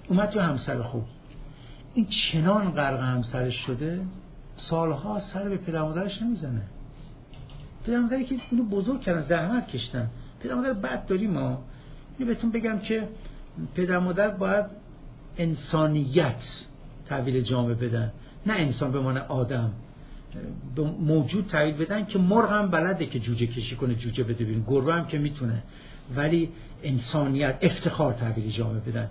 [0.10, 1.04] اومد تو همسر خوب.
[1.94, 4.06] این چنان غرق همسرش شده
[4.56, 6.62] سالها سر به پدر مادرش نمی‌زنه.
[7.86, 10.10] پدر مادری که اینو بزرگ کردن زحمت کشتن.
[10.40, 11.64] پدر مادر بد داریم ما.
[12.18, 13.08] اینو بهتون بگم که
[13.76, 14.66] پدر مادر باید
[15.38, 16.66] انسانیت
[17.06, 18.12] تحویل جامعه بدن
[18.46, 19.72] نه انسان من آدم.
[21.00, 24.64] موجود تحویل بدن که مرغ هم بلده که جوجه کشی کنه جوجه بده بیرون.
[24.68, 25.64] گربه هم که می‌تونه.
[26.16, 26.50] ولی
[26.84, 29.10] انسانیت افتخار تحویل جامعه بدن.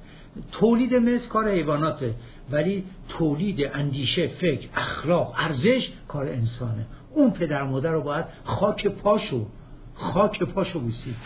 [0.53, 2.15] تولید مثل کار حیواناته.
[2.51, 6.87] ولی تولید اندیشه فکر اخلاق ارزش کار انسانه.
[7.15, 9.47] اون پدر مادر رو باید خاک پاشو
[9.95, 11.17] خاک پاشو بوسید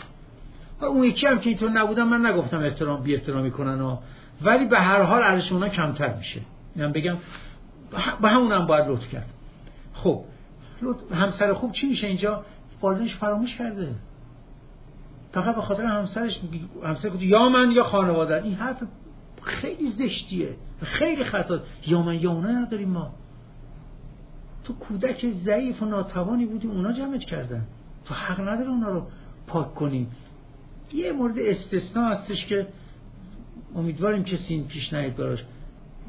[0.81, 3.97] و اون یکی هم که اینطور نبودم من نگفتم احترام بی احترامی کنن و
[4.41, 6.41] ولی به هر حال ارزش اونا کمتر میشه.
[6.75, 7.17] اینم بگم.
[8.21, 9.29] به همون هم باید لطف کرد.
[9.93, 10.23] خب
[11.11, 12.45] همسر خوب چی میشه اینجا؟
[12.81, 13.95] والدینش فراموش کرده.
[15.31, 16.39] فقط به خاطر همسرش
[16.83, 18.43] همسر یا من یا خانواده.
[18.43, 18.83] این حرف
[19.41, 20.55] خیلی زشتیه.
[20.81, 21.59] خیلی خطا.
[21.87, 23.13] یا من یا اونا نداریم ما.
[24.63, 27.67] تو کودک ضعیف و ناتوانی بودی اونا جمعت کردن.
[28.05, 29.07] تو حق نداره اونا رو
[29.47, 30.07] پاک کنی
[30.93, 32.67] یه مورد استثناء هستش که
[33.75, 35.43] امیدواریم کسی این پیش نیاد براش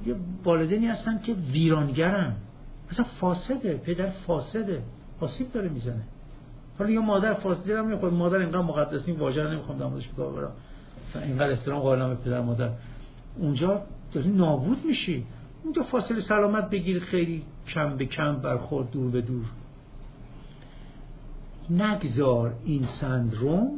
[0.06, 2.36] یه والدینی هستن که ویرانگرن.
[2.92, 4.82] اصلا فاسده پدر فاسده.
[5.20, 6.02] آسیب داره می‌زنه.
[6.78, 10.48] حالا یا مادر فاسده هم می‌خواد مادر اینقدر مقدس این واژه نمی‌خوام در موردش بگم
[11.14, 12.70] اینقدر احترام قائلم پدر مادر.
[13.38, 15.26] اونجا داری نابود میشی.
[15.64, 19.44] اونجا فاصله سلامت بگیر خیلی کم به کم برخورد دور به دور.
[21.70, 23.70] نگذار این سندروم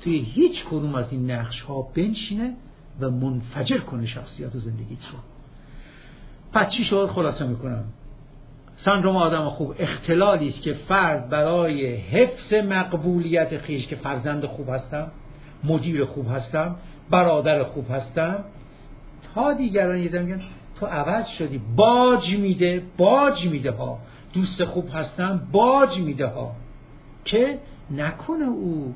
[0.00, 2.54] توی هیچ کدوم از این نقش ها بنشینه
[3.00, 5.18] و منفجر کنه شخصیت و زندگیت رو.
[6.52, 7.84] پس چی شد خلاصه می‌کنم.
[8.76, 9.74] سندروم آدم خوب.
[9.78, 15.10] اختلالی است که فرد برای حفظ مقبولیت خیش که فرزند خوب هستم
[15.64, 16.76] مدیر خوب هستم
[17.10, 18.44] برادر خوب هستم
[19.34, 20.40] تا دیگران یه میگن
[20.80, 23.98] تو عوض شدی باج میده باج میده ها.
[24.32, 26.52] دوست خوب هستم باج میده ها.
[27.24, 27.58] که
[27.90, 28.94] نکنه او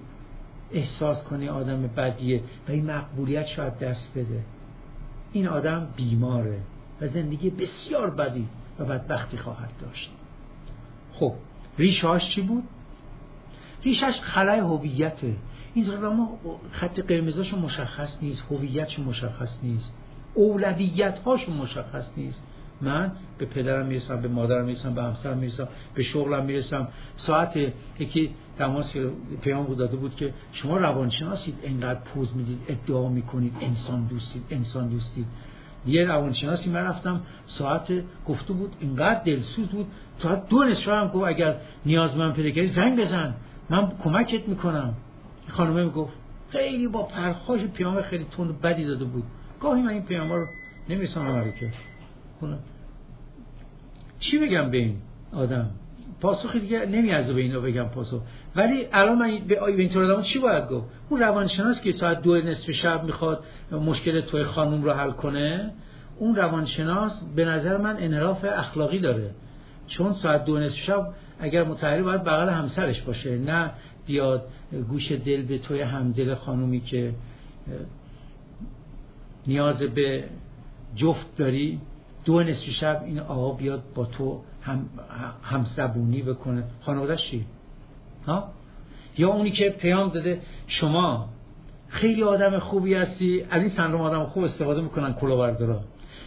[0.73, 4.41] احساس کنه آدم بدیه و این مقبولیت شاید دست بده.
[5.33, 6.59] این آدم بیماره
[7.01, 8.47] و زندگی بسیار بدی.
[8.81, 10.11] و بدبختی خواهد داشت.
[11.13, 11.35] خب
[11.79, 12.65] ریشاش چی بود؟
[13.85, 15.37] ریشش خلای هویته.
[15.75, 16.39] این ما
[16.73, 19.95] خط قرمزاشو مشخص نیست هویتش مشخص نیست
[20.35, 22.43] اولویت هاشون مشخص نیست.
[22.81, 26.89] من به پدرم می‌رسم به مادرم می‌رسم به همسرم می‌رسم به شغلم می‌رسم.
[27.17, 27.57] ساعت
[27.99, 28.97] یکی تماس
[29.43, 34.89] پیام بود داده بود که شما روانشناسید انقدر پوز می‌دید ادعا می‌کنید انسان دوستید انسان
[34.89, 35.27] دوستید.
[35.87, 37.93] یه روانشناسی من رفتم ساعت
[38.27, 39.87] گفته بود اینقدر دلسوز بود.
[40.19, 43.35] ساعت دو نصف هم گفت اگر نیاز من پیدا کردی زنگ بزن.
[43.71, 44.95] من کمکت می‌کنم.
[45.49, 46.13] خانمه می‌گفت
[46.49, 49.25] خیلی با پرخاش پیام خیلی تون بدی داده بود.
[49.61, 50.47] گاهی من این پیام رو
[50.89, 51.73] نمی‌رسم که
[54.19, 54.97] چی بگم به این
[55.33, 55.71] آدم؟
[56.21, 58.23] پاسخی دیگه نمیارزه به اینو بگم پاسخ.
[58.57, 62.71] ولی الان من به اینطور آدم چی باید گفت؟ اون روانشناس که ساعت دو نصف
[62.71, 65.73] شب می‌خواد مشکل توی خانوم رو حل کنه
[66.19, 69.31] اون روانشناس به نظر من انحراف اخلاقی داره.
[69.87, 71.07] چون ساعت دو نصف شب
[71.41, 73.71] اگر متحری باید بغل همسرش باشه نه
[74.07, 74.49] بیاد
[74.89, 77.13] گوش دل به توی همدل خانومی که
[79.47, 80.25] نیاز به
[80.97, 81.81] جفت داری.
[82.31, 84.89] دو نصف شب این آقا بیاد با تو هم
[85.43, 86.65] همزبونی بکنه.
[86.81, 87.45] خانوادهش چی؟
[88.27, 88.49] ها؟
[89.19, 91.29] یا اونی که پیام داده شما
[91.89, 93.47] خیلی آدم خوبی هستی.
[93.51, 95.81] از این سندروم آدم خوب استفاده می‌کنن کلاوردارا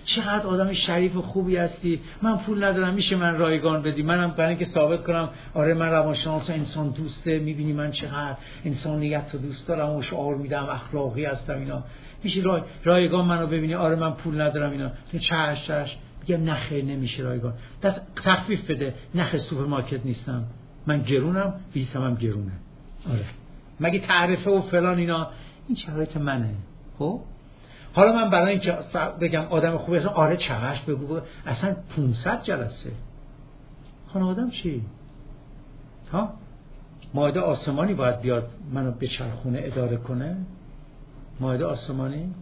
[0.06, 2.02] چقدر آدم شریف و خوبی هستی.
[2.22, 4.04] من پول ندارم میشه من رایگان بدی.
[4.04, 7.40] منم برای اینکه ثابت کنم آره من روانشناس انسان دوسته.
[7.40, 11.84] می‌بینی من چقدر انسانیت رو دوست دارم و شعار میدم اخلاقی هستم اینا.
[12.24, 12.62] میشه رای...
[12.84, 14.92] رایگان منو ببینی؟ آره من پول ندارم اینا.
[15.20, 17.54] چش چش میگم نخه نمیشه رایگان.
[17.84, 18.94] دست تخفیف بده.
[19.16, 20.44] نخه سوپرمارکت نیستم.
[20.88, 22.52] من گرونم بیسم هم گرونه.
[23.10, 23.26] آره.
[23.80, 25.30] مگه تعرفه و فلان اینا.
[25.68, 26.50] این شرایط منه.
[27.00, 27.22] خب؟
[27.94, 28.78] حالا من برای اینکه
[29.22, 32.92] بگم آدم خوبی هستم آره چقش بگو اصلا 500 جلسه.
[34.14, 34.82] آدم چی؟
[36.12, 36.34] ها؟
[37.14, 40.38] مایده آسمانی باید بیاد منو به چرخونه اداره کنه؟
[41.40, 42.34] مایده آسمانی؟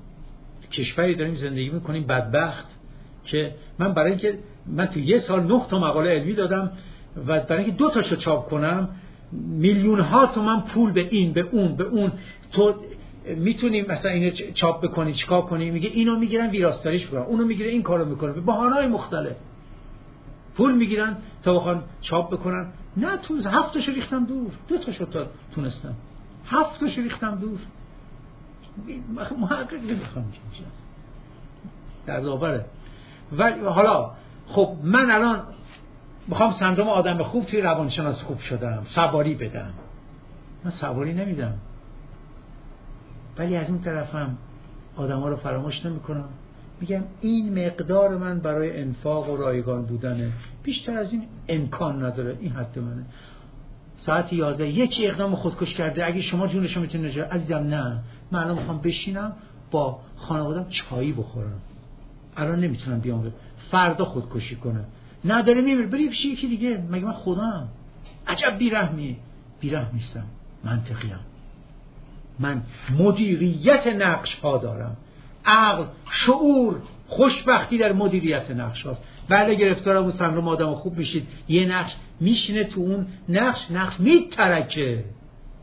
[0.72, 2.68] کشوری داریم زندگی می‌کنیم بدبخت
[3.26, 6.72] که من برای اینکه من تو یه سال نه تا مقاله علمی دادم
[7.28, 8.90] و برای اینکه دو تاشو چاپ کنم
[9.32, 12.12] میلیون ها تومن پول به این به اون به اون.
[12.52, 12.74] تو
[13.26, 17.84] می‌تونیم مثلا اینو چاپ بکنی چیکار کنی؟ میگه اینو می‌گیرن ویراستاریش کنن اونو می‌گیره این
[17.84, 18.32] کارو می‌کنه.
[18.32, 19.36] به بهانه‌های مختلف.
[20.56, 22.68] پول می‌گیرن تا بخوان چاپ بکنن.
[22.98, 24.52] نه تو هفتاشو ریختم دور.
[24.68, 25.94] دو تاشو تا تونستم.
[26.46, 27.60] هفتاشو ریختم دور.
[29.38, 30.34] محقق نمی‌خوام
[32.06, 32.66] در داوره
[33.32, 34.12] ولی حالا
[34.48, 35.44] خب من الان
[36.28, 38.86] می‌خوام سندروم آدم خوب توی روانشناس خوب شدم.
[38.90, 39.74] سواری بدم.
[40.64, 41.54] من سواری نمیدم.
[43.38, 44.38] ولی از این طرفم
[44.98, 46.30] ها رو فراموش نمی‌کنم.
[46.82, 50.32] میگم این مقدار من برای انفاق و رایگان بودنه
[50.64, 52.38] بیشتر از این امکان نداره.
[52.40, 53.06] این حد منه.
[53.98, 56.06] ساعت 11 یکی اقدام خودکش کرده.
[56.06, 58.00] اگه شما جونشو می‌تونید نجات عزیزم نه.
[58.32, 59.34] من الان می‌خوام بشینم
[59.72, 61.62] با خانوادم چایی بخورم.
[62.38, 63.32] الان نمی‌تونم بیام.
[63.72, 64.84] فردا خودکشی کنه
[65.26, 66.84] نداره میمیره بری یکی دیگه.
[66.90, 67.68] مگه من خودم؟
[68.28, 69.18] عجب بیرحمی.
[69.60, 70.24] بیرحم نیستم.
[70.64, 71.20] منطقیم.
[72.42, 72.62] من
[73.00, 74.98] مدیریت نقش ها دارم.
[75.46, 79.04] عقل شعور خوشبختی در مدیریت نقش هاست.
[79.30, 81.28] بله گرفتار اون سندروم آدم خوب میشید.
[81.48, 83.72] یه نقش میشینه تو اون نقش.
[83.72, 85.04] نقش میترکه.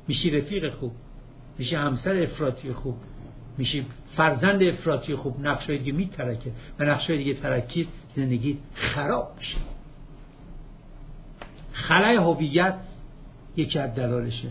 [0.08, 0.92] میشی رفیق خوب.
[1.58, 2.96] میشی همسر افراطی خوب.
[3.58, 3.86] میشی
[4.16, 5.46] فرزند افراطی خوب.
[5.46, 6.50] نقشای دیگه میترکه.
[6.78, 9.56] و نقشای دیگه ترکید زندگی خراب میشه.
[11.72, 12.74] خلای هویت
[13.56, 14.50] یکی از دلالشه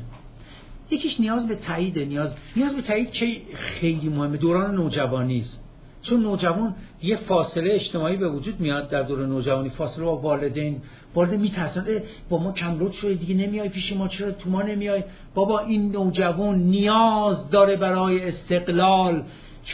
[0.92, 4.38] یکیش نیاز به تایید نیاز نیاز به تایید که خیلی مهمه.
[4.38, 5.64] دوران نوجوانی است.
[6.02, 9.70] چون نوجوان یه فاصله اجتماعی به وجود میاد در دور نوجوانی.
[9.70, 10.82] فاصله با والدین.
[11.16, 11.86] والدین میترسن
[12.30, 16.60] با ما کم شده دیگه نمیای پیش ما چرا تو ما نمیای؟ بابا این نوجوان
[16.60, 19.24] نیاز داره برای استقلال.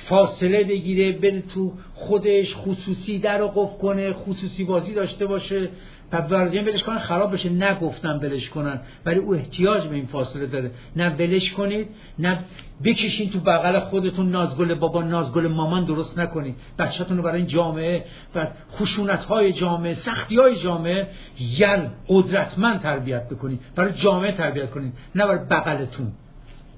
[0.09, 5.69] فاصله بگیره بره تو خودش خصوصی در رو قفل کنه خصوصی بازی داشته باشه.
[6.13, 7.49] و والدین بلش کنن خراب بشه.
[7.49, 8.79] نگفتم بلش کنن.
[9.05, 10.71] ولی او احتیاج به این فاصله داره.
[10.95, 11.87] نه بلش کنید
[12.19, 12.39] نه
[12.83, 16.55] بکشین تو بغل خودتون نازگل بابا نازگل مامان درست نکنید.
[16.79, 21.07] بچهتون رو برای این جامعه و خشونت های جامعه سختی های جامعه
[21.39, 23.59] یل قدرتمند تربیت بکنید.
[23.75, 26.11] برای جامعه تربیت کنید نه برای بغلتون.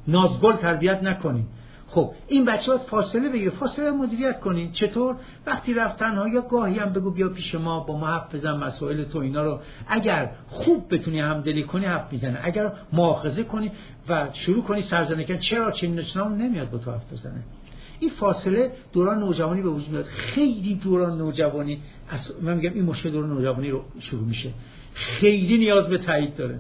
[0.08, 1.46] نازگل تربیت نکنید.
[1.88, 3.52] خب این بچه باید فاصله بگیره.
[3.52, 4.72] فاصله مدیریت کنین.
[4.72, 8.58] چطور؟ وقتی رفت تنها یا گاهی هم بگو بیا پیش ما با ما حرف بزن
[8.58, 9.60] مسائل تو اینا رو.
[9.88, 12.40] اگر خوب بتونی همدلی کنی حرف می‌زنه.
[12.44, 13.72] اگر مؤاخذه کنی
[14.10, 17.44] و شروع کنی سرزنه کردن چرا چنین چنان نمیاد با تو حرف بزنه؟
[18.00, 20.06] این فاصله دوران نوجوانی به وجود میاد.
[20.06, 21.82] خیلی دوران نوجوانی
[22.42, 24.50] من میگم این مشکل دوران نوجوانی رو شروع میشه.
[24.94, 26.60] خیلی نیاز به تایید داره.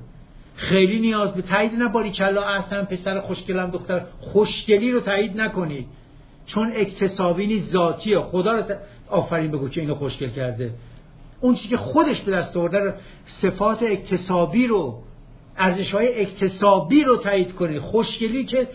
[0.55, 5.87] خیلی نیاز به تایید نه باری کلا اصلا پسر خوشگلم دختر خوشگلی رو تایید نکنید
[6.45, 8.19] چون اکتسابی نیست ذاتیه.
[8.19, 8.63] خدا رو
[9.09, 10.73] آفرین بگو که اینو خوشگل کرده.
[11.41, 12.93] اون چیزی که خودش به دست آورده
[13.25, 15.03] صفات اکتسابی رو
[15.57, 18.67] ارزش های اکتسابی رو تایید کنید خوشگلی که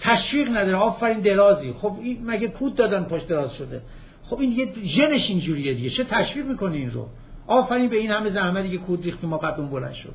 [0.00, 0.76] تشویق نداره.
[0.76, 1.72] آفرین درازی.
[1.72, 3.82] خب این مگه کود دادن پشت دراز شده؟
[4.24, 5.90] خب این دیگه ژنش اینجوریه دیگه.
[5.90, 7.06] چه تشویق می‌کنه این رو؟
[7.46, 10.14] آفرین به این همه زحمتی که کود ریختی ما قدم بلند شد.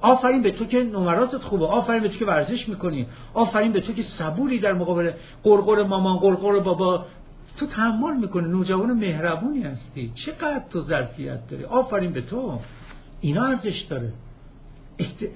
[0.00, 1.66] آفرین به تو که نمراتت خوبه.
[1.66, 3.06] آفرین به تو که ورزش می‌کنی.
[3.34, 7.06] آفرین به تو که صبوری در مقابل قرقر مامان قرقر بابا.
[7.56, 8.48] تو تحمل می‌کنی.
[8.48, 10.12] نوجوان مهربونی هستی.
[10.14, 11.64] چقدر تو ظرفیت داری.
[11.64, 12.58] آفرین به تو.
[13.20, 14.12] اینا ارزش داره.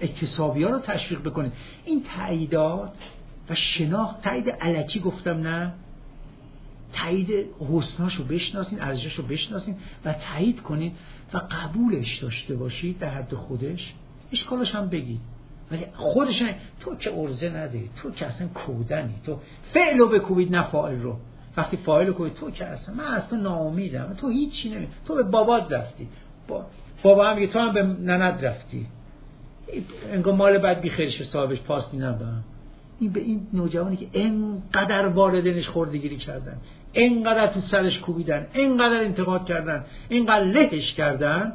[0.01, 1.53] اکتسابی ها رو تشویق بکنید
[1.85, 2.93] این تاییدات
[3.51, 5.73] و شناخت تایید علکی گفتم نه.
[6.93, 10.93] تایید حسناشو بشناسین ارزشاشو بشناسین و تایید کنید
[11.35, 13.95] و قبولش داشته باشید در حد خودش.
[14.33, 15.21] اشکالش هم بگی.
[15.71, 16.43] ولی خودش
[16.81, 17.91] تو که ارزه نداری.
[18.03, 19.15] تو که اصلا کودنی.
[19.27, 19.39] تو
[19.73, 21.17] فعل رو بکوبید نه فاعل رو
[21.57, 24.15] وقتی فاعل رو کوبید تو که اصلا من از تو ناامیدم.
[24.15, 26.09] تو هیچی نمی تو به بابات رفتی.
[26.49, 26.67] با...
[27.03, 28.87] بابا هم تو هم به نند رفتی.
[30.13, 32.05] انگار مال بعد بی خیرش صاحبش پاس می
[33.01, 36.57] این به این نوجوانی که انقدر واردنش خوردگیری کردن.
[36.95, 38.47] انقدر تو سرش کوبیدن.
[38.55, 39.85] انقدر انتقاد کردن.
[40.11, 41.53] انقدر لهش کردن.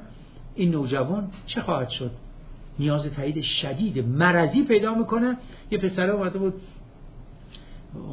[0.55, 2.11] این نوجوان چه خواهد شد؟
[2.79, 5.37] نیاز تایید شدید مرضی پیدا می‌کنه.
[5.71, 6.53] یه پسره اومده بود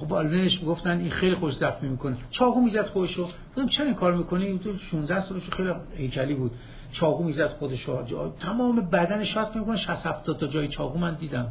[0.00, 2.16] خب والدینش می‌گفتن این خیلی خوش زخمی می‌کنه.
[2.30, 3.22] چاقو می‌زد خودشو.
[3.22, 6.50] گفتم چرا این کار می‌کنی؟ تو 16 سالش خیلی هیکلی بود.
[6.92, 8.02] چاقو می‌زد خودشو.
[8.40, 9.76] تمام بدن شات می‌کنه.
[9.76, 11.48] 60 70 تا جای چاقو من دیدم.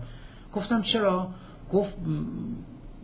[0.54, 1.28] گفتم چرا؟
[1.72, 1.94] گفت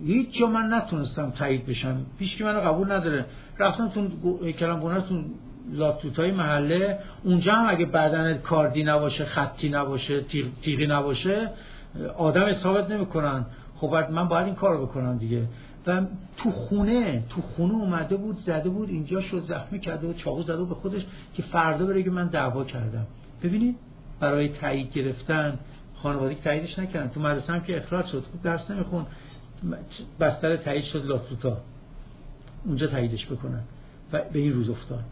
[0.05, 2.05] هیچ جا من نتونستم تایید بشم.
[2.19, 3.25] پیش منو قبول نداره.
[3.59, 5.25] رفتم تو هیکلم تون
[5.71, 6.99] لاتوتای محله.
[7.23, 10.21] اونجا هم اگه بدنت کاردی نباشه خطی نباشه
[10.61, 11.49] تیغی نباشه
[12.17, 13.45] آدم حسابت نمی‌کنن.
[13.75, 15.43] خب من باید این کار بکنم دیگه.
[15.87, 16.01] و
[16.37, 20.63] تو خونه تو خونه اومده بود زده بود اینجا شد زخمی کرده و چاقو زده
[20.63, 23.07] به خودش که فردا بره که من دعوا کردم.
[23.43, 23.75] ببینید
[24.19, 25.59] برای تایید گرفتن
[25.95, 27.09] خانواده که تاییدش نکردن.
[27.09, 29.05] تو مدرسه هم که اخراج شد خوب درس نمیخون
[30.19, 31.57] بستر تایید شد لاتوتا.
[32.65, 33.63] اونجا تاییدش بکنن.
[34.13, 35.03] و به این روز افتاد.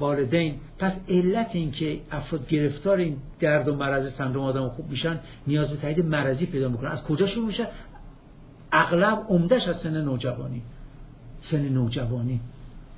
[0.00, 0.54] والدین.
[0.78, 5.70] پس علت این که افراد گرفتار این درد و مرض سندروم آدم خوب میشن نیاز
[5.70, 6.90] به تایید مرضی پیدا می‌کنن.
[6.90, 7.66] از کجا شروع میشه؟
[8.72, 10.62] اغلب عمدهش از سن نوجوانی.
[11.40, 12.40] سن نوجوانی.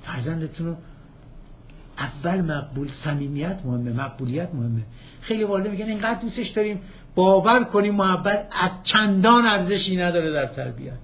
[0.01, 0.75] فرزندتون رو
[1.97, 4.81] اول مقبول صمیمیت مهمه مقبولیت مهمه.
[5.21, 6.81] خیلی والده میگن اینقدر دوستش داریم
[7.15, 10.97] باور کنیم محبت از چندان ارزشی نداره در تربیت.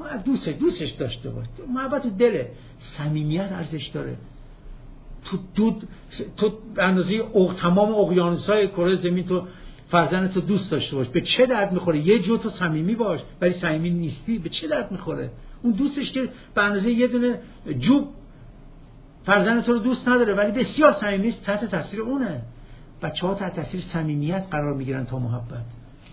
[0.00, 1.46] ما دوست دوستش داشته باش.
[1.74, 4.16] محبت تو دله صمیمیت ارزش داره.
[5.24, 5.88] تو دود
[6.36, 7.22] تو اندازه
[7.56, 9.42] تمام اقیانوس های کره زمین تو
[9.88, 11.08] فرزند تو دوست داشته باش.
[11.08, 14.38] به چه درد می‌خوره؟ یه جو تو صمیمی باش ولی صمیمی نیستی.
[14.38, 15.30] به چه درد می‌خوره؟
[15.62, 17.38] اون دوستش که به اندازه یه دونه
[17.78, 18.08] جوب
[19.24, 22.42] فرزند تو رو دوست نداره ولی بسیار صمیمی تحت تاثیر اونه.
[23.02, 25.64] بچه ها تحت تاثیر صمیمیت قرار می‌گیرن تا محبت.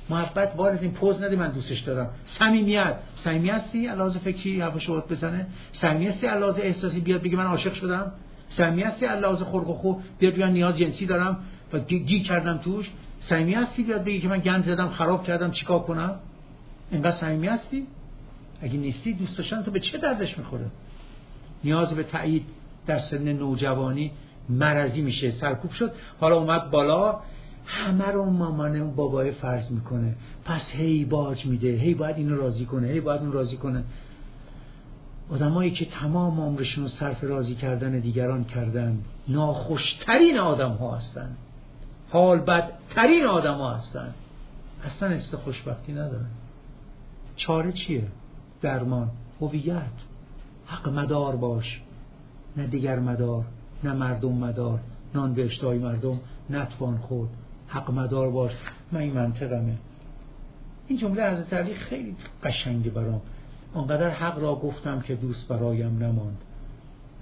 [0.10, 2.10] محبت وارد این پوز نده من دوستش دارم.
[2.26, 2.95] صمیمیت.
[3.16, 8.12] صمیمیت سی علاوه فکری حرفشو بزنه صمیمیت سی علاوه احساسی بیاد بگه من عاشق شدم.
[8.48, 11.38] سمی هستی؟ لحاظ خلق و خوب بیاد بیان نیاز جنسی دارم.
[11.74, 12.91] و گی کردم توش.
[13.20, 16.16] سمی هستی؟ بیاد بگی که من گند زدم خراب کردم چیکار کنم؟
[16.91, 17.88] اینقدر صمیمی هستی؟
[18.62, 20.66] اگه نیستی دوست تو به چه دردش می‌خوره؟
[21.64, 22.45] نیاز به تایید
[22.88, 24.12] در سن نوجوانی
[24.50, 25.32] مرضی میشه.
[25.32, 25.91] سرکوب شد.
[26.20, 27.20] حالا اومد بالا.
[27.66, 30.16] همه رو مامانه اون بابای فرض می‌کنه.
[30.45, 31.68] پس هی باج میده.
[31.68, 32.88] هی باید اینو راضی کنه.
[32.88, 33.84] هی باید اون راضی کنه.
[35.32, 41.36] آدمایی که تمام عمرشون رو صرف راضی کردن دیگران کردن ناخوشترین آدم ها هستن.
[42.09, 44.13] حال بدترین آدم ها هستن.
[44.84, 46.30] اصلا است خوشبختی ندارن.
[47.36, 48.03] چاره چیه؟
[48.61, 49.09] درمان
[49.41, 49.84] هویت.
[50.65, 51.82] حق مدار باش.
[52.57, 53.45] نه دیگر مدار
[53.84, 54.80] نه مردم مدار.
[55.15, 56.19] نان به اشتهای مردم
[56.49, 57.30] نتوان خود
[57.67, 58.51] حق مدار باش.
[58.91, 59.78] من این منطقمه.
[60.88, 63.21] این جمله از علی خیلی قشنگه برام.
[63.78, 66.38] آنقدر حق را گفتم که دوست برایم نماند.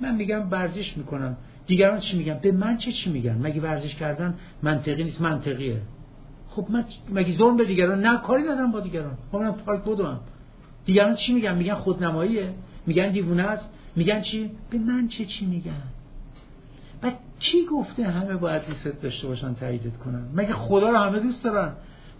[0.01, 1.37] من میگم ورزش می‌کنم.
[1.67, 4.33] دیگران چی میگن؟ به من چه چی میگن؟ مگه ورزش کردن
[4.63, 5.81] منطقی نیست؟ منطقیه.
[6.49, 9.17] خب من مگه ظلم به دیگران؟ نه کاری ندارم با دیگران.
[9.31, 10.19] خب من پاک بودم
[10.85, 12.53] دیگران چی میگن؟ میگن خودنماییه.
[12.87, 13.69] میگن دیوونه است.
[13.95, 15.81] میگن چی؟ به من چه چی میگن؟
[17.03, 21.43] و کی گفته همه باید دوست داشته باشن تاییدت کنن؟ مگه خدا رو همه دوست
[21.43, 21.71] دارن؟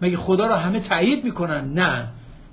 [0.02, 2.08] مگه خدا رو همه تایید می‌کنن؟ نه.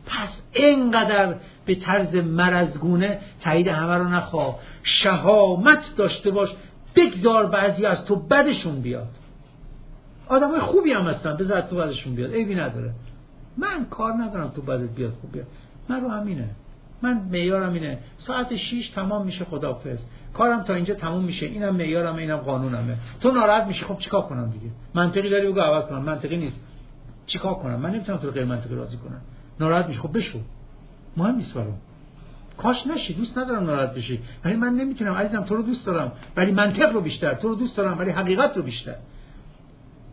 [0.07, 1.35] پس اینقدر
[1.65, 6.55] به طرز مرزگونه تایید همه رو نخواه شهامت داشته باش
[6.97, 9.09] بگذار بعضی از تو بدشون بیاد.
[10.29, 12.33] آدمای خوبی هم هستن بذار تو بدشون بیاد.
[12.33, 12.91] عیبی نداره.
[13.57, 15.47] من کار ندارم تو بدت بیاد خوب بیاد.
[15.89, 16.51] من رو همینه.
[17.03, 17.99] من میارم اینه.
[18.19, 19.99] ساعت 6 تمام میشه خدافظ
[20.35, 21.47] کارم تا اینجا تموم میشه.
[21.47, 22.97] اینم معیارم اینم قانونمه.
[23.21, 26.03] تو ناراحت میشی خب چیکار کنم دیگه؟ منطقی داری بگو عوض کنم.
[26.03, 26.61] منطقی نیست.
[27.27, 29.21] چیکار کنم؟ من نمی‌تونم تو رو غیر منطقی راضی کنم.
[29.61, 30.39] ناراحت میشی خب بشو.
[31.17, 31.79] مهم نیست برام.
[32.57, 33.15] کاش نشی.
[33.15, 34.21] دوست ندارم ناراحت بشی.
[34.45, 35.13] ولی من نمی‌تونم.
[35.13, 36.13] عزیزم تو رو دوست دارم.
[36.37, 37.35] ولی منطق رو بیشتر.
[37.35, 38.95] تو رو دوست دارم ولی حقیقت رو بیشتر.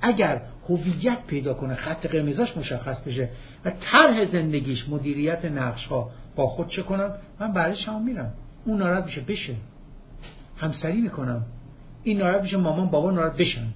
[0.02, 3.30] اگر هویت پیدا کنه خط قرمزاش مشخص بشه
[3.66, 8.34] و طرح زندگیش مدیریت نقش ها با خود چه کنم؟ من بعدش هم میرم.
[8.66, 9.56] اون ناراحت میشه بشه.
[10.58, 11.46] همسری می‌کنم.
[12.04, 13.68] این ناراحت میشه مامان بابا ناراحت بشن.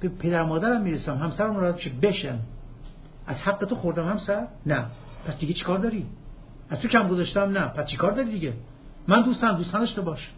[0.00, 2.38] به پدر مادرم می‌رسم همسرم ناراحت میشه بشن.
[3.28, 4.84] از حق تو خوردم همسر نه.
[5.26, 6.06] پس دیگه چیکار داری؟
[6.70, 7.68] از تو کم گذاشتم؟ نه.
[7.68, 8.52] پس چیکار داری دیگه؟
[9.08, 9.52] من دوستم.
[9.52, 10.32] دوست داشته باش.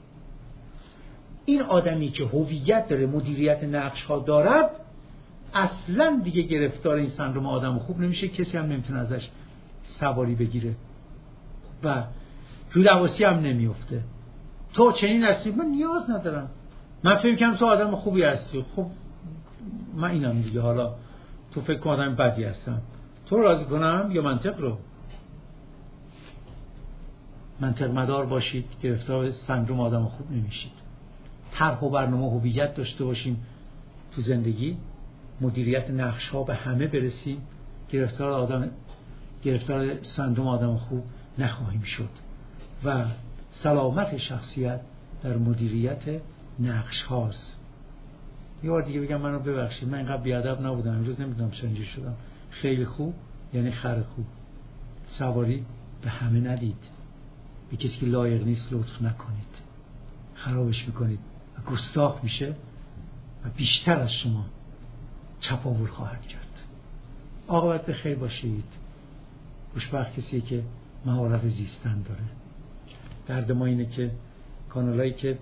[1.45, 4.71] این آدمی که هویت داره مدیریت نقش ها دارد
[5.55, 8.29] اصلا دیگه گرفتار این سندروم آدم خوب نمیشه.
[8.29, 9.29] کسی هم نمی‌تونه ازش
[9.83, 10.75] سواری بگیره.
[11.85, 12.05] و
[12.73, 14.05] رو دواسی هم نمیفته
[14.75, 16.51] تو چنین هستی؟ من نیاز ندارم.
[17.05, 18.65] من فکر کنم تو آدم خوبی هستی.
[18.77, 18.87] خب
[19.95, 20.61] من اینم دیگه.
[20.61, 20.95] حالا
[21.51, 22.83] تو فکر کنم آدم بدی هستم.
[23.27, 24.79] تو راضی کنم یا منطق رو؟
[27.61, 30.73] منطق مدار باشید گرفتار سندروم آدم خوب نمیشید.
[31.53, 33.47] طرح و برنامه هویت داشته باشیم.
[34.13, 34.77] تو زندگی
[35.41, 37.43] مدیریت نقش ها به همه برسیم.
[37.91, 38.71] گرفتار آدم
[39.43, 41.05] گرفتار سندروم آدم خوب
[41.39, 42.09] نخواهیم شد.
[42.85, 43.05] و
[43.51, 44.81] سلامت شخصیت
[45.23, 46.03] در مدیریت
[46.61, 47.60] نقش هاست
[48.63, 49.89] یه بار دیگه بگم منو ببخشید.
[49.89, 50.91] من اینقدر بیادب نبودم.
[50.91, 52.15] امروز نمی‌دونم چنجی شدم.
[52.51, 53.15] خیلی خوب
[53.55, 54.27] یعنی خر خوب.
[55.07, 55.65] سواری
[56.03, 56.85] به همه ندید.
[57.71, 59.61] به کسی که لایق نیست لطف نکنید.
[60.35, 61.19] خرابش می‌کنید.
[61.59, 62.55] و گستاخ میشه
[63.45, 64.47] و بیشتر از شما
[65.41, 66.47] چپاور خواهد کرد.
[67.47, 68.65] آقابت به خیر باشید.
[69.73, 70.63] خوشبخت کسی که
[71.07, 72.25] مهارت زیستن داره.
[73.27, 74.11] درد ما اینه که
[74.69, 75.39] کانالایی که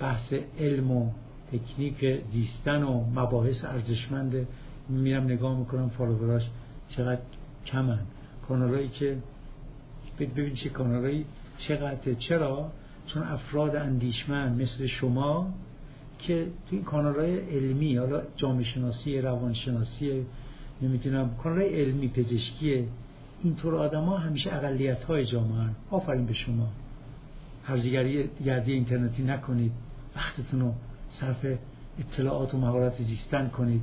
[0.00, 1.10] بحث علم و
[1.52, 4.46] تکنیک زیستن و مباحث ارزشمند
[4.88, 6.42] میرم نگاه می‌کنم فالووراش
[6.88, 7.20] چقدر
[7.66, 7.98] کمن.
[8.48, 9.16] کانالایی که
[10.20, 11.24] ببین چه کانالایی
[11.58, 12.72] چقدر چرا؟
[13.06, 15.54] چون افراد اندیشمند مثل شما
[16.18, 20.26] که تو این کانالهای علمی حالا جامعه شناسی روانشناسی
[20.82, 22.88] نمی‌دونم کانالهای علمی پزشکی
[23.42, 26.68] اینطور آدما همیشه اقلیت های جامعه آفرین به شما.
[27.64, 29.72] هرزیگری گردی اینترنتی نکنید.
[30.16, 30.74] وقتتون رو
[31.12, 31.46] صرف
[31.98, 33.82] اطلاعات و مهارت زیستن کنید.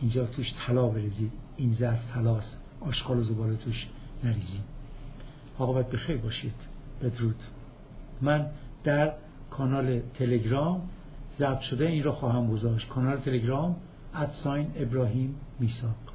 [0.00, 1.32] اینجا توش طلا بریزید.
[1.56, 2.58] این ظرف طلاست.
[2.80, 3.86] آشغال و زباله توش
[4.24, 4.64] نریزید.
[5.58, 6.54] آقا باید بخیر باشید.
[7.02, 7.42] بدرود.
[8.20, 8.46] من
[8.84, 9.12] در
[9.50, 10.88] کانال تلگرام
[11.38, 12.88] ضبط شده این را خواهم گذاشت.
[12.88, 13.76] کانال تلگرام
[14.14, 16.05] ادساین ابراهیم میساق